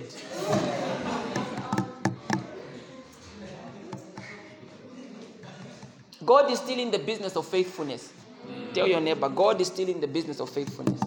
[6.25, 8.13] God is still in the business of faithfulness.
[8.73, 11.01] Tell your neighbor, God is still in the business of faithfulness.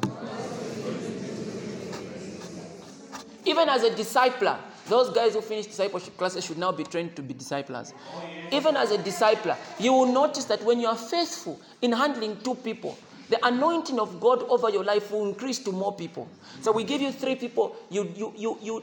[3.47, 4.59] Even as a discipler,
[4.89, 7.93] those guys who finish discipleship classes should now be trained to be disciples.
[8.53, 12.55] Even as a discipler, you will notice that when you are faithful in handling two
[12.55, 12.97] people,
[13.29, 16.29] the anointing of God over your life will increase to more people.
[16.61, 18.83] So we give you three people, you you you you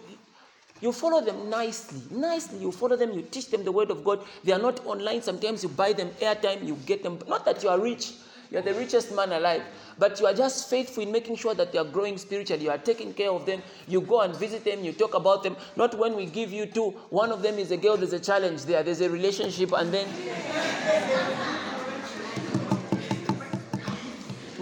[0.81, 2.01] you follow them nicely.
[2.11, 4.19] Nicely, you follow them, you teach them the word of God.
[4.43, 5.21] They are not online.
[5.21, 7.19] Sometimes you buy them airtime, you get them.
[7.27, 8.11] Not that you are rich,
[8.51, 9.63] you are the richest man alive,
[9.97, 12.65] but you are just faithful in making sure that they are growing spiritually.
[12.65, 13.63] You are taking care of them.
[13.87, 15.55] You go and visit them, you talk about them.
[15.77, 18.65] Not when we give you two, one of them is a girl, there's a challenge
[18.65, 21.61] there, there's a relationship, and then.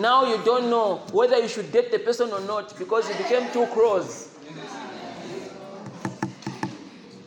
[0.01, 3.51] Now you don't know whether you should date the person or not because you became
[3.51, 4.29] too close.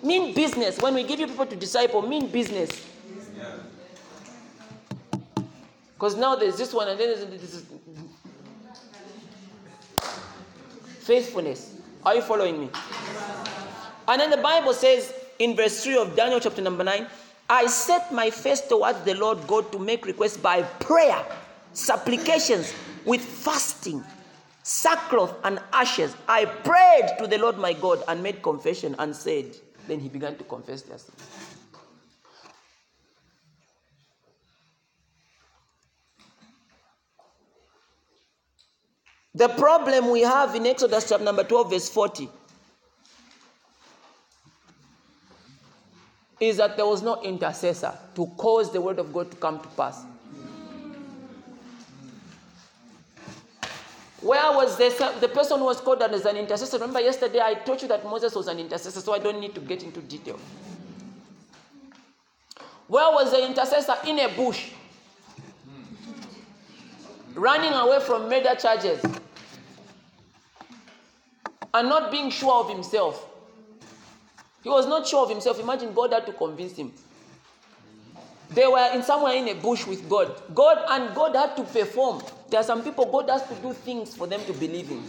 [0.03, 0.79] Mean business.
[0.81, 2.87] When we give you people to disciple, mean business.
[5.95, 7.65] Because now there's this one and then there's this.
[11.01, 11.77] Faithfulness.
[12.05, 12.71] Are you following me?
[14.07, 17.07] And then the Bible says in verse 3 of Daniel chapter number 9,
[17.49, 21.25] I set my face towards the Lord God to make requests by prayer,
[21.75, 22.73] supplications,
[23.05, 24.03] with fasting,
[24.63, 26.17] sackcloth, and ashes.
[26.27, 29.57] I prayed to the Lord my God and made confession and said,
[29.87, 31.19] then he began to confess their sins.
[39.35, 42.29] The problem we have in Exodus chapter number 12, verse 40,
[46.39, 49.69] is that there was no intercessor to cause the word of God to come to
[49.71, 50.05] pass.
[54.25, 56.79] Where was the, the person who was called as an intercessor?
[56.79, 59.61] Remember, yesterday I told you that Moses was an intercessor, so I don't need to
[59.61, 60.41] get into detail.
[62.89, 63.97] Where was the intercessor?
[64.07, 64.71] In a bush,
[67.35, 69.05] running away from murder charges
[71.75, 73.29] and not being sure of himself.
[74.63, 75.61] He was not sure of himself.
[75.61, 76.95] Imagine God had to convince him.
[78.51, 80.41] They were in somewhere in a bush with God.
[80.55, 82.23] God and God had to perform.
[82.51, 85.03] There are some people God has to do things for them to believe in.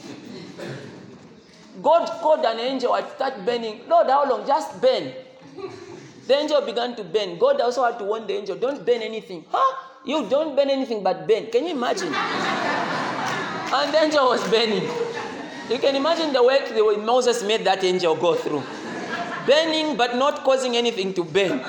[1.83, 3.81] God called an angel and start burning.
[3.88, 4.47] Lord, how long?
[4.47, 5.11] Just burn.
[6.27, 7.38] The angel began to burn.
[7.38, 9.45] God also had to warn the angel, don't burn anything.
[9.51, 9.86] Huh?
[10.05, 11.47] You don't burn anything but burn.
[11.47, 12.13] Can you imagine?
[13.73, 14.83] and the angel was burning.
[15.69, 18.63] You can imagine the work the way Moses made that angel go through.
[19.45, 21.63] Burning but not causing anything to burn.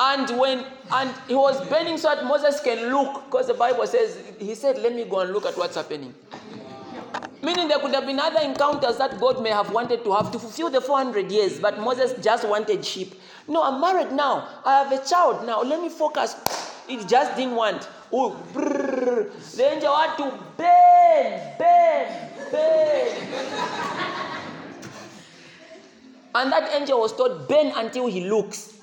[0.00, 4.18] And when and he was burning so that Moses can look, because the Bible says
[4.38, 6.14] he said, Let me go and look at what's happening.
[7.42, 10.38] Meaning there could have been other encounters that God may have wanted to have to
[10.38, 13.14] fulfill the 400 years, but Moses just wanted sheep.
[13.46, 14.48] No, I'm married now.
[14.64, 15.62] I have a child now.
[15.62, 16.36] Let me focus.
[16.88, 17.88] It just didn't want.
[18.12, 19.30] Oh, brrr.
[19.56, 23.28] The angel had to bend, bend, bend.
[26.34, 28.77] And that angel was told, bend until he looks.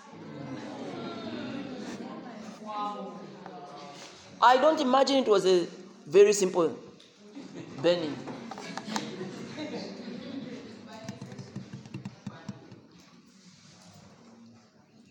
[4.42, 5.68] I don't imagine it was a
[6.06, 6.78] very simple
[7.82, 8.16] burning.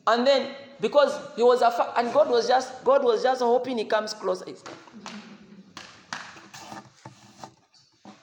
[0.07, 0.51] And then
[0.81, 4.45] because he was a and God was just God was just hoping he comes closer.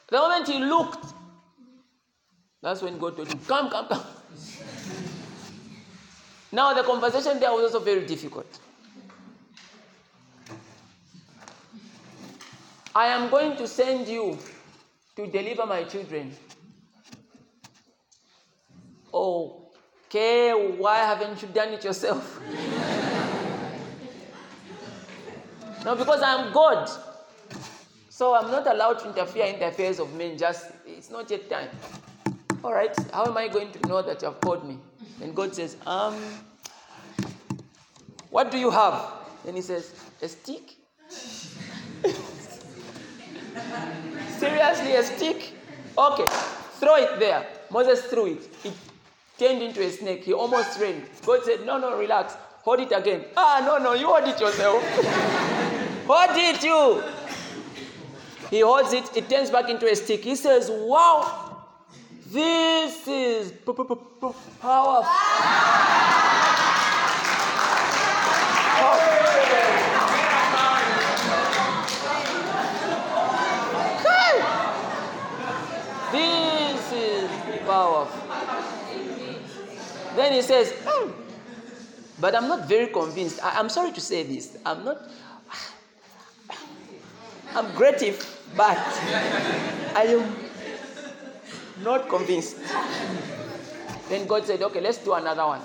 [0.08, 1.14] The moment he looked,
[2.62, 4.04] that's when God told him, Come, come, come.
[6.52, 8.60] Now the conversation there was also very difficult.
[12.94, 14.38] I am going to send you
[15.16, 16.36] to deliver my children.
[19.14, 19.70] Oh,
[20.08, 22.42] okay, why haven't you done it yourself?
[25.86, 26.90] no, because I'm God.
[28.10, 30.38] So I'm not allowed to interfere in the affairs of men.
[30.38, 31.70] Just, it's not yet time.
[32.64, 34.78] All right, how am I going to know that you have called me?
[35.22, 36.16] And God says, um,
[38.30, 39.14] what do you have?
[39.48, 40.76] And he says, a stick.
[44.38, 45.54] Seriously, a stick?
[45.98, 46.26] Okay,
[46.80, 47.46] throw it there.
[47.70, 48.50] Moses threw it.
[48.64, 48.74] It
[49.38, 50.24] turned into a snake.
[50.24, 51.04] He almost ran.
[51.26, 52.34] God said, No, no, relax.
[52.64, 53.26] Hold it again.
[53.36, 54.84] Ah, no, no, you hold it yourself.
[56.08, 57.04] hold it, you.
[58.50, 60.24] He holds it, it turns back into a stick.
[60.24, 61.64] He says, Wow,
[62.28, 63.86] this is p- p-
[76.12, 77.30] This is
[77.66, 78.22] powerful.
[80.16, 81.12] Then he says, "Hmm,
[82.20, 83.40] but I'm not very convinced.
[83.44, 84.58] I, am sorry to say this.
[84.66, 84.98] I'm not.
[87.56, 88.20] I'm creative,
[88.56, 88.78] but
[89.96, 90.36] I am
[91.84, 92.58] not convinced.
[94.08, 95.62] Then God said, okay, let's do another one.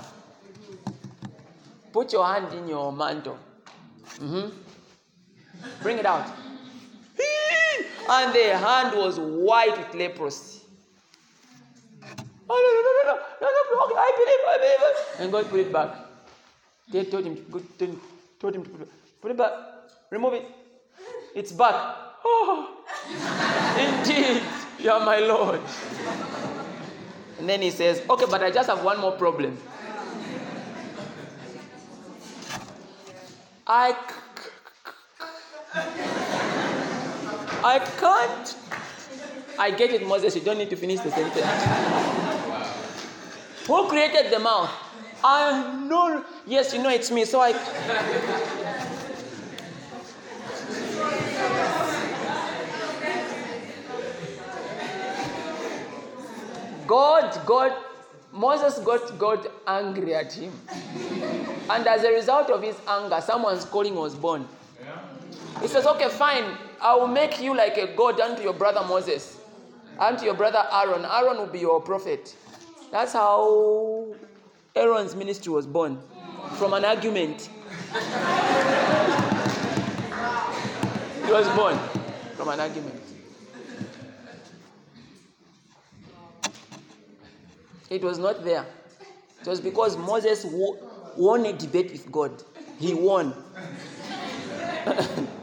[1.92, 3.38] Put your hand in your mantle.
[4.20, 4.50] Mhm.
[5.82, 6.26] Bring it out.
[8.08, 10.60] And the hand was white with leprosy.
[12.48, 15.20] Oh, no, no, no, no, no, no, no, I believe, I believe.
[15.20, 15.96] And God put it back.
[16.88, 17.62] They told him, God
[18.38, 18.88] told him to put it,
[19.20, 19.52] put it back.
[20.10, 20.46] Remove it.
[21.34, 21.74] It's back.
[22.24, 22.84] Oh,
[23.78, 24.42] indeed,
[24.78, 25.60] you are my Lord.
[27.38, 29.58] And then he says, okay, but I just have one more problem.
[33.66, 33.96] I,
[37.66, 38.56] I can't.
[39.58, 40.36] I get it, Moses.
[40.36, 41.44] You don't need to finish the sentence.
[43.66, 44.70] Who created the mouth?
[45.24, 46.24] I know.
[46.46, 47.24] Yes, you know it's me.
[47.24, 47.54] So I.
[56.86, 57.72] God, God,
[58.32, 60.52] Moses got God angry at him.
[61.68, 64.46] And as a result of his anger, someone's calling was born.
[65.60, 66.44] He says, Okay, fine.
[66.80, 69.38] I will make you like a god unto your brother Moses,
[69.98, 71.04] unto your brother Aaron.
[71.04, 72.34] Aaron will be your prophet.
[72.90, 74.06] That's how
[74.74, 76.00] Aaron's ministry was born
[76.58, 77.48] from an argument.
[81.24, 81.76] He was born
[82.36, 83.02] from an argument.
[87.90, 88.66] It was not there.
[89.40, 90.78] It was because Moses wo-
[91.16, 92.42] won a debate with God.
[92.78, 93.34] He won.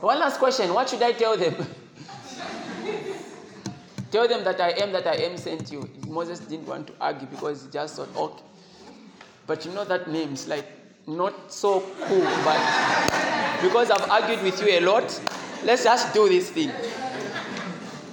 [0.00, 0.72] One last question.
[0.72, 1.54] What should I tell them?
[4.12, 5.88] tell them that I am that I am sent you.
[6.06, 8.42] Moses didn't want to argue because he just thought, okay.
[9.46, 10.66] But you know that name's like
[11.06, 12.60] not so cool, but
[13.62, 15.20] because I've argued with you a lot,
[15.64, 16.70] let's just do this thing.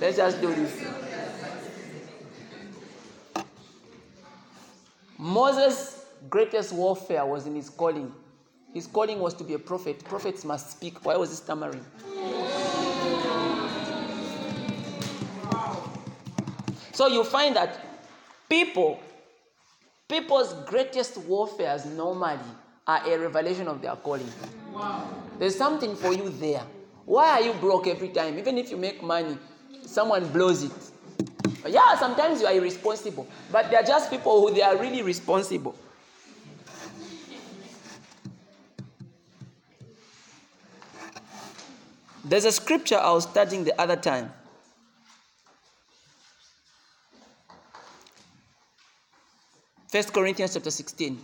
[0.02, 0.84] Let's just do this.
[5.18, 8.12] Moses' greatest warfare was in his calling.
[8.76, 10.04] His calling was to be a prophet.
[10.04, 11.06] Prophets must speak.
[11.06, 11.86] Why was he stammering?
[16.92, 17.80] So you find that
[18.50, 19.00] people,
[20.10, 22.38] people's greatest warfares normally
[22.86, 24.30] are a revelation of their calling.
[24.74, 25.08] Wow.
[25.40, 26.64] There's something for you there.
[27.06, 28.38] Why are you broke every time?
[28.38, 29.38] Even if you make money,
[29.86, 30.92] someone blows it.
[31.66, 35.78] Yeah, sometimes you are irresponsible, but there are just people who they are really responsible.
[42.28, 44.34] There's a scripture I was studying the other time.
[49.90, 51.20] First Corinthians chapter 16.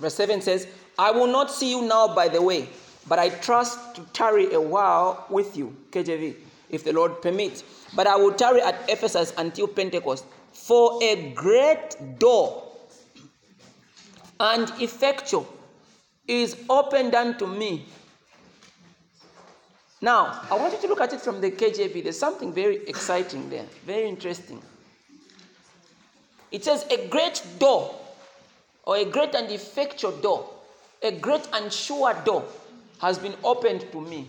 [0.00, 0.66] Verse 7 says,
[0.98, 2.68] I will not see you now by the way,
[3.06, 6.34] but I trust to tarry a while with you, KJV,
[6.68, 7.62] if the Lord permits.
[7.94, 10.24] But I will tarry at Ephesus until Pentecost,
[10.70, 12.62] for a great door
[14.38, 15.44] and effectual
[16.28, 17.84] is opened unto me.
[20.00, 22.04] Now, I want you to look at it from the KJV.
[22.04, 24.62] There's something very exciting there, very interesting.
[26.52, 27.92] It says, A great door,
[28.84, 30.48] or a great and effectual door,
[31.02, 32.44] a great and sure door
[33.00, 34.28] has been opened to me.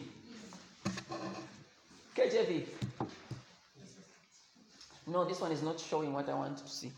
[2.15, 2.80] KJV.
[5.11, 6.89] No, this one is not showing what I want to see.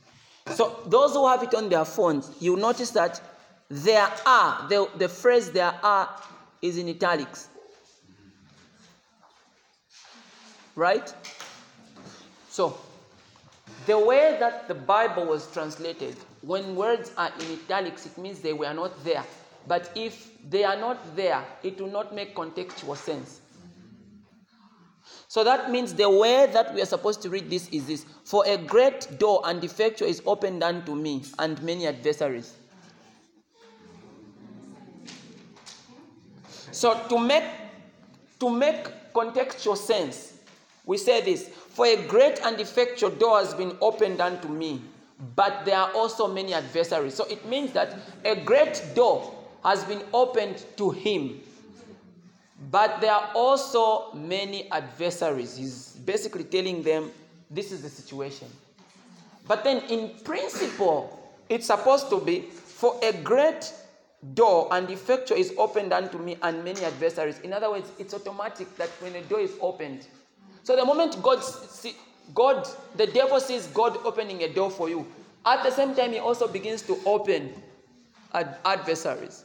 [0.54, 3.20] So, those who have it on their phones, you notice that
[3.70, 6.10] there are, the, the phrase there are
[6.62, 7.48] is in italics.
[10.76, 11.12] Right?
[12.50, 12.78] So,
[13.88, 18.54] the way that the Bible was translated, when words are in italics, it means they
[18.54, 19.24] were not there.
[19.68, 23.42] But if they are not there, it will not make contextual sense.
[25.34, 28.46] So that means the way that we are supposed to read this is this For
[28.46, 32.54] a great door and effectual is opened unto me, and many adversaries.
[36.72, 37.46] So to make
[38.42, 40.34] to make contextual sense,
[40.86, 44.84] we say this For a great and effectual door has been opened unto me,
[45.36, 47.16] but there are also many adversaries.
[47.16, 51.42] So it means that a great door has been opened to him,
[52.72, 55.58] but there are also many adversaries.
[55.58, 57.12] He's basically telling them
[57.50, 58.48] this is the situation.
[59.48, 63.72] But then, in principle, it's supposed to be for a great
[64.34, 67.40] door and effectual is opened unto me and many adversaries.
[67.42, 70.08] In other words, it's automatic that when a door is opened,
[70.64, 71.96] so the moment God, see,
[72.34, 75.06] God, the devil sees God opening a door for you,
[75.46, 77.54] at the same time he also begins to open
[78.34, 79.44] ad- adversaries.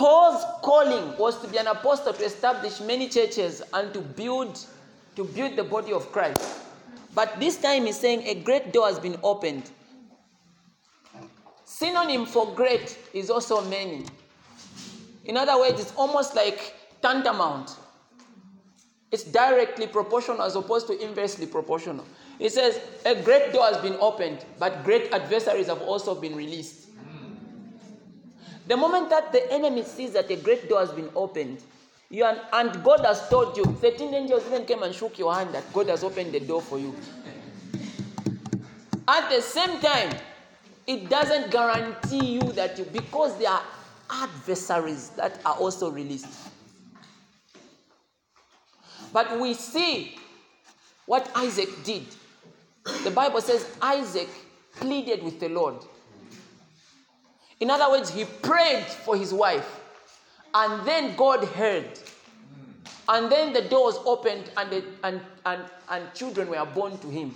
[0.00, 4.58] Paul's calling was to be an apostle to establish many churches and to build
[5.14, 6.40] to build the body of Christ.
[7.14, 9.70] But this time he's saying a great door has been opened.
[11.66, 14.06] Synonym for great is also many.
[15.26, 17.76] In other words, it's almost like tantamount.
[19.12, 22.06] It's directly proportional as opposed to inversely proportional.
[22.38, 26.89] It says a great door has been opened, but great adversaries have also been released.
[28.66, 31.58] The moment that the enemy sees that a great door has been opened,
[32.08, 35.54] you are, and God has told you, 13 angels even came and shook your hand
[35.54, 36.94] that God has opened the door for you.
[39.06, 40.16] At the same time,
[40.86, 43.62] it doesn't guarantee you that you, because there are
[44.10, 46.28] adversaries that are also released.
[49.12, 50.16] But we see
[51.06, 52.06] what Isaac did.
[53.04, 54.28] The Bible says Isaac
[54.76, 55.76] pleaded with the Lord.
[57.60, 59.80] In other words, he prayed for his wife,
[60.54, 61.98] and then God heard.
[63.08, 67.34] And then the doors opened, and, the, and, and, and children were born to him.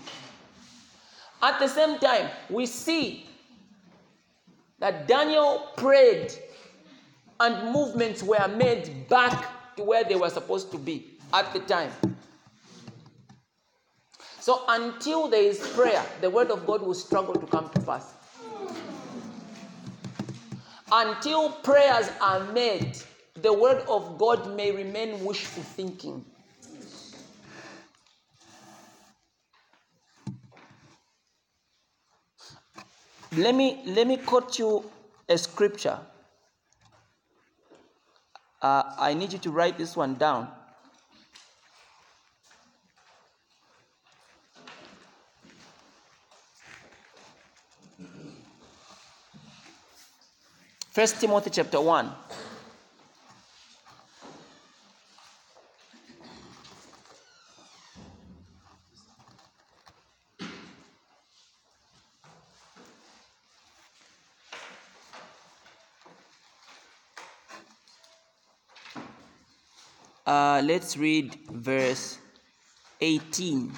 [1.42, 3.26] At the same time, we see
[4.78, 6.32] that Daniel prayed,
[7.40, 11.90] and movements were made back to where they were supposed to be at the time.
[14.40, 18.13] So until there is prayer, the word of God will struggle to come to pass.
[20.96, 22.96] Until prayers are made,
[23.42, 26.24] the word of God may remain wishful thinking.
[33.36, 34.84] Let me let me quote you
[35.28, 35.98] a scripture.
[38.62, 40.46] Uh, I need you to write this one down.
[50.94, 52.08] First Timothy chapter 1.
[70.24, 72.18] Uh, let's read verse
[73.00, 73.72] 18.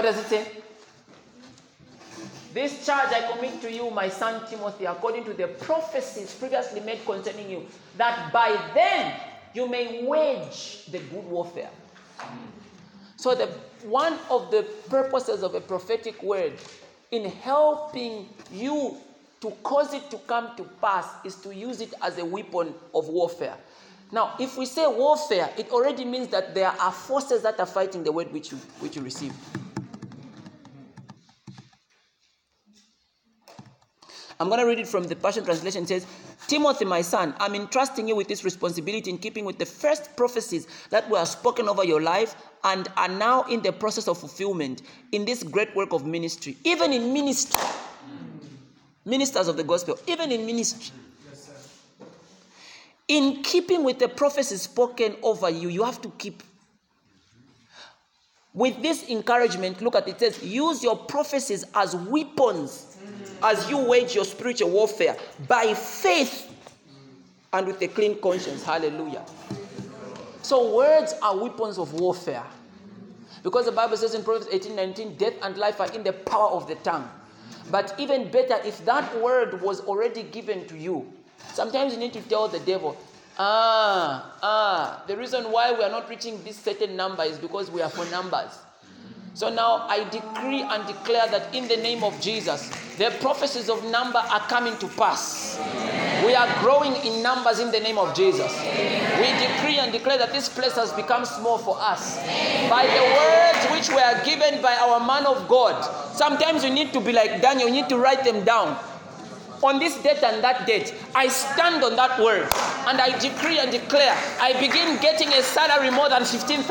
[0.00, 0.46] What does it say?
[2.54, 7.04] This charge I commit to you, my son Timothy, according to the prophecies previously made
[7.04, 7.66] concerning you,
[7.98, 9.14] that by then
[9.52, 11.68] you may wage the good warfare.
[13.16, 13.48] So, the,
[13.86, 16.54] one of the purposes of a prophetic word
[17.10, 18.96] in helping you
[19.42, 23.06] to cause it to come to pass is to use it as a weapon of
[23.10, 23.58] warfare.
[24.12, 28.02] Now, if we say warfare, it already means that there are forces that are fighting
[28.02, 29.34] the word which you, which you receive.
[34.40, 35.82] I'm going to read it from the Passion Translation.
[35.82, 36.06] It says,
[36.46, 40.66] Timothy, my son, I'm entrusting you with this responsibility in keeping with the first prophecies
[40.88, 42.34] that were spoken over your life
[42.64, 44.80] and are now in the process of fulfillment
[45.12, 46.56] in this great work of ministry.
[46.64, 47.60] Even in ministry,
[49.04, 50.96] ministers of the gospel, even in ministry.
[53.08, 56.42] In keeping with the prophecies spoken over you, you have to keep.
[58.54, 62.89] With this encouragement, look at it, it says, use your prophecies as weapons
[63.42, 65.16] as you wage your spiritual warfare
[65.48, 66.52] by faith
[67.52, 68.64] and with a clean conscience.
[68.64, 69.24] Hallelujah.
[70.42, 72.44] So, words are weapons of warfare.
[73.42, 76.50] Because the Bible says in Proverbs 18 19, death and life are in the power
[76.50, 77.08] of the tongue.
[77.70, 81.10] But even better, if that word was already given to you,
[81.52, 82.96] sometimes you need to tell the devil,
[83.38, 87.80] ah, ah, the reason why we are not reaching this certain number is because we
[87.80, 88.58] are for numbers.
[89.34, 92.70] So now I decree and declare that in the name of Jesus,
[93.00, 95.58] the prophecies of number are coming to pass.
[96.22, 98.52] We are growing in numbers in the name of Jesus.
[98.60, 102.18] We decree and declare that this place has become small for us.
[102.68, 105.80] By the words which were given by our man of God.
[106.14, 108.76] Sometimes you need to be like Daniel, you need to write them down.
[109.62, 112.48] On this date and that date, I stand on that word
[112.86, 116.68] and I decree and declare I begin getting a salary more than 15,000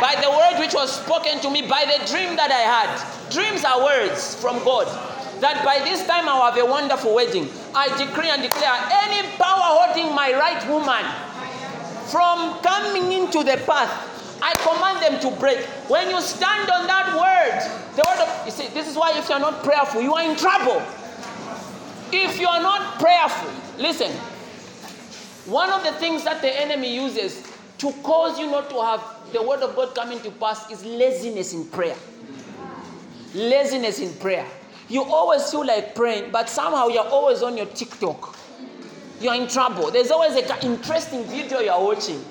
[0.00, 3.21] by the word which was spoken to me, by the dream that I had.
[3.32, 4.86] Dreams are words from God.
[5.40, 7.48] That by this time I'll have a wonderful wedding.
[7.74, 11.04] I decree and declare any power holding my right woman
[12.12, 13.88] from coming into the path,
[14.42, 15.60] I command them to break.
[15.88, 19.30] When you stand on that word, the word of, you see, this is why if
[19.30, 20.82] you're not prayerful, you are in trouble.
[22.12, 24.12] If you are not prayerful, listen,
[25.50, 27.42] one of the things that the enemy uses
[27.78, 29.02] to cause you not to have
[29.32, 31.96] the word of God coming to pass is laziness in prayer.
[33.34, 34.46] Laziness in prayer.
[34.88, 38.36] You always feel like praying, but somehow you're always on your TikTok.
[39.20, 39.90] You're in trouble.
[39.90, 42.22] There's always an interesting video you're watching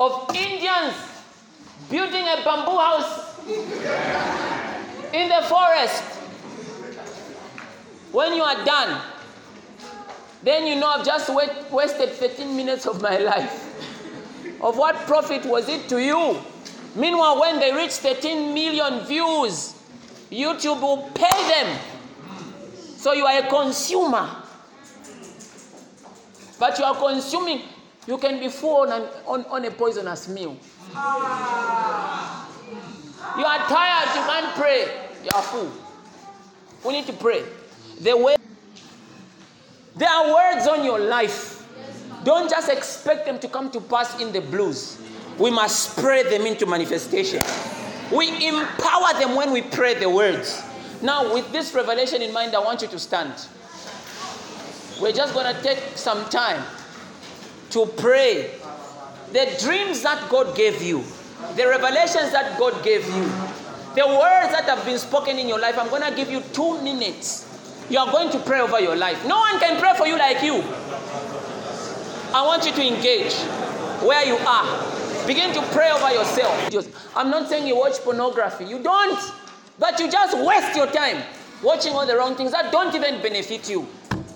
[0.00, 0.94] of Indians
[1.90, 3.38] building a bamboo house
[5.12, 6.02] in the forest.
[8.10, 9.00] When you are done,
[10.42, 11.28] then you know I've just
[11.70, 13.66] wasted 13 minutes of my life.
[14.62, 16.38] Of what profit was it to you?
[16.94, 19.74] Meanwhile, when they reach 13 million views,
[20.30, 21.78] YouTube will pay them.
[22.96, 24.28] So you are a consumer.
[26.58, 27.62] But you are consuming,
[28.06, 30.56] you can be full on, on, on a poisonous meal.
[33.36, 34.88] You are tired, you can't pray.
[35.24, 35.72] You are full.
[36.84, 37.44] We need to pray.
[38.00, 38.36] The way
[39.96, 41.66] there are words on your life
[42.24, 44.98] don't just expect them to come to pass in the blues.
[45.40, 47.42] We must spread them into manifestation.
[48.14, 50.62] We empower them when we pray the words.
[51.00, 53.32] Now, with this revelation in mind, I want you to stand.
[55.00, 56.62] We're just going to take some time
[57.70, 58.50] to pray.
[59.32, 61.02] The dreams that God gave you,
[61.56, 63.24] the revelations that God gave you,
[63.94, 66.82] the words that have been spoken in your life, I'm going to give you two
[66.82, 67.46] minutes.
[67.88, 69.24] You are going to pray over your life.
[69.26, 70.62] No one can pray for you like you.
[72.34, 73.32] I want you to engage
[74.02, 74.99] where you are.
[75.30, 77.14] Begin to pray over yourself.
[77.14, 78.64] I'm not saying you watch pornography.
[78.64, 79.32] You don't.
[79.78, 81.22] But you just waste your time
[81.62, 83.86] watching all the wrong things that don't even benefit you.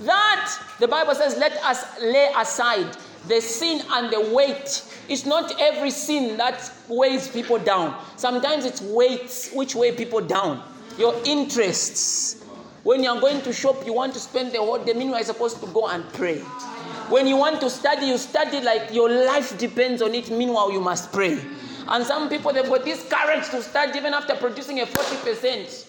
[0.02, 4.84] That, the Bible says, let us lay aside the sin and the weight.
[5.08, 8.00] It's not every sin that weighs people down.
[8.14, 10.62] Sometimes it's weights which weigh people down.
[10.96, 12.44] Your interests.
[12.84, 14.92] When you're going to shop, you want to spend the whole day.
[14.92, 16.40] Meanwhile, you're supposed to go and pray.
[17.08, 20.30] When you want to study, you study like your life depends on it.
[20.30, 21.44] Meanwhile, you must pray.
[21.86, 25.83] And some people, they've got this courage to study even after producing a 40%.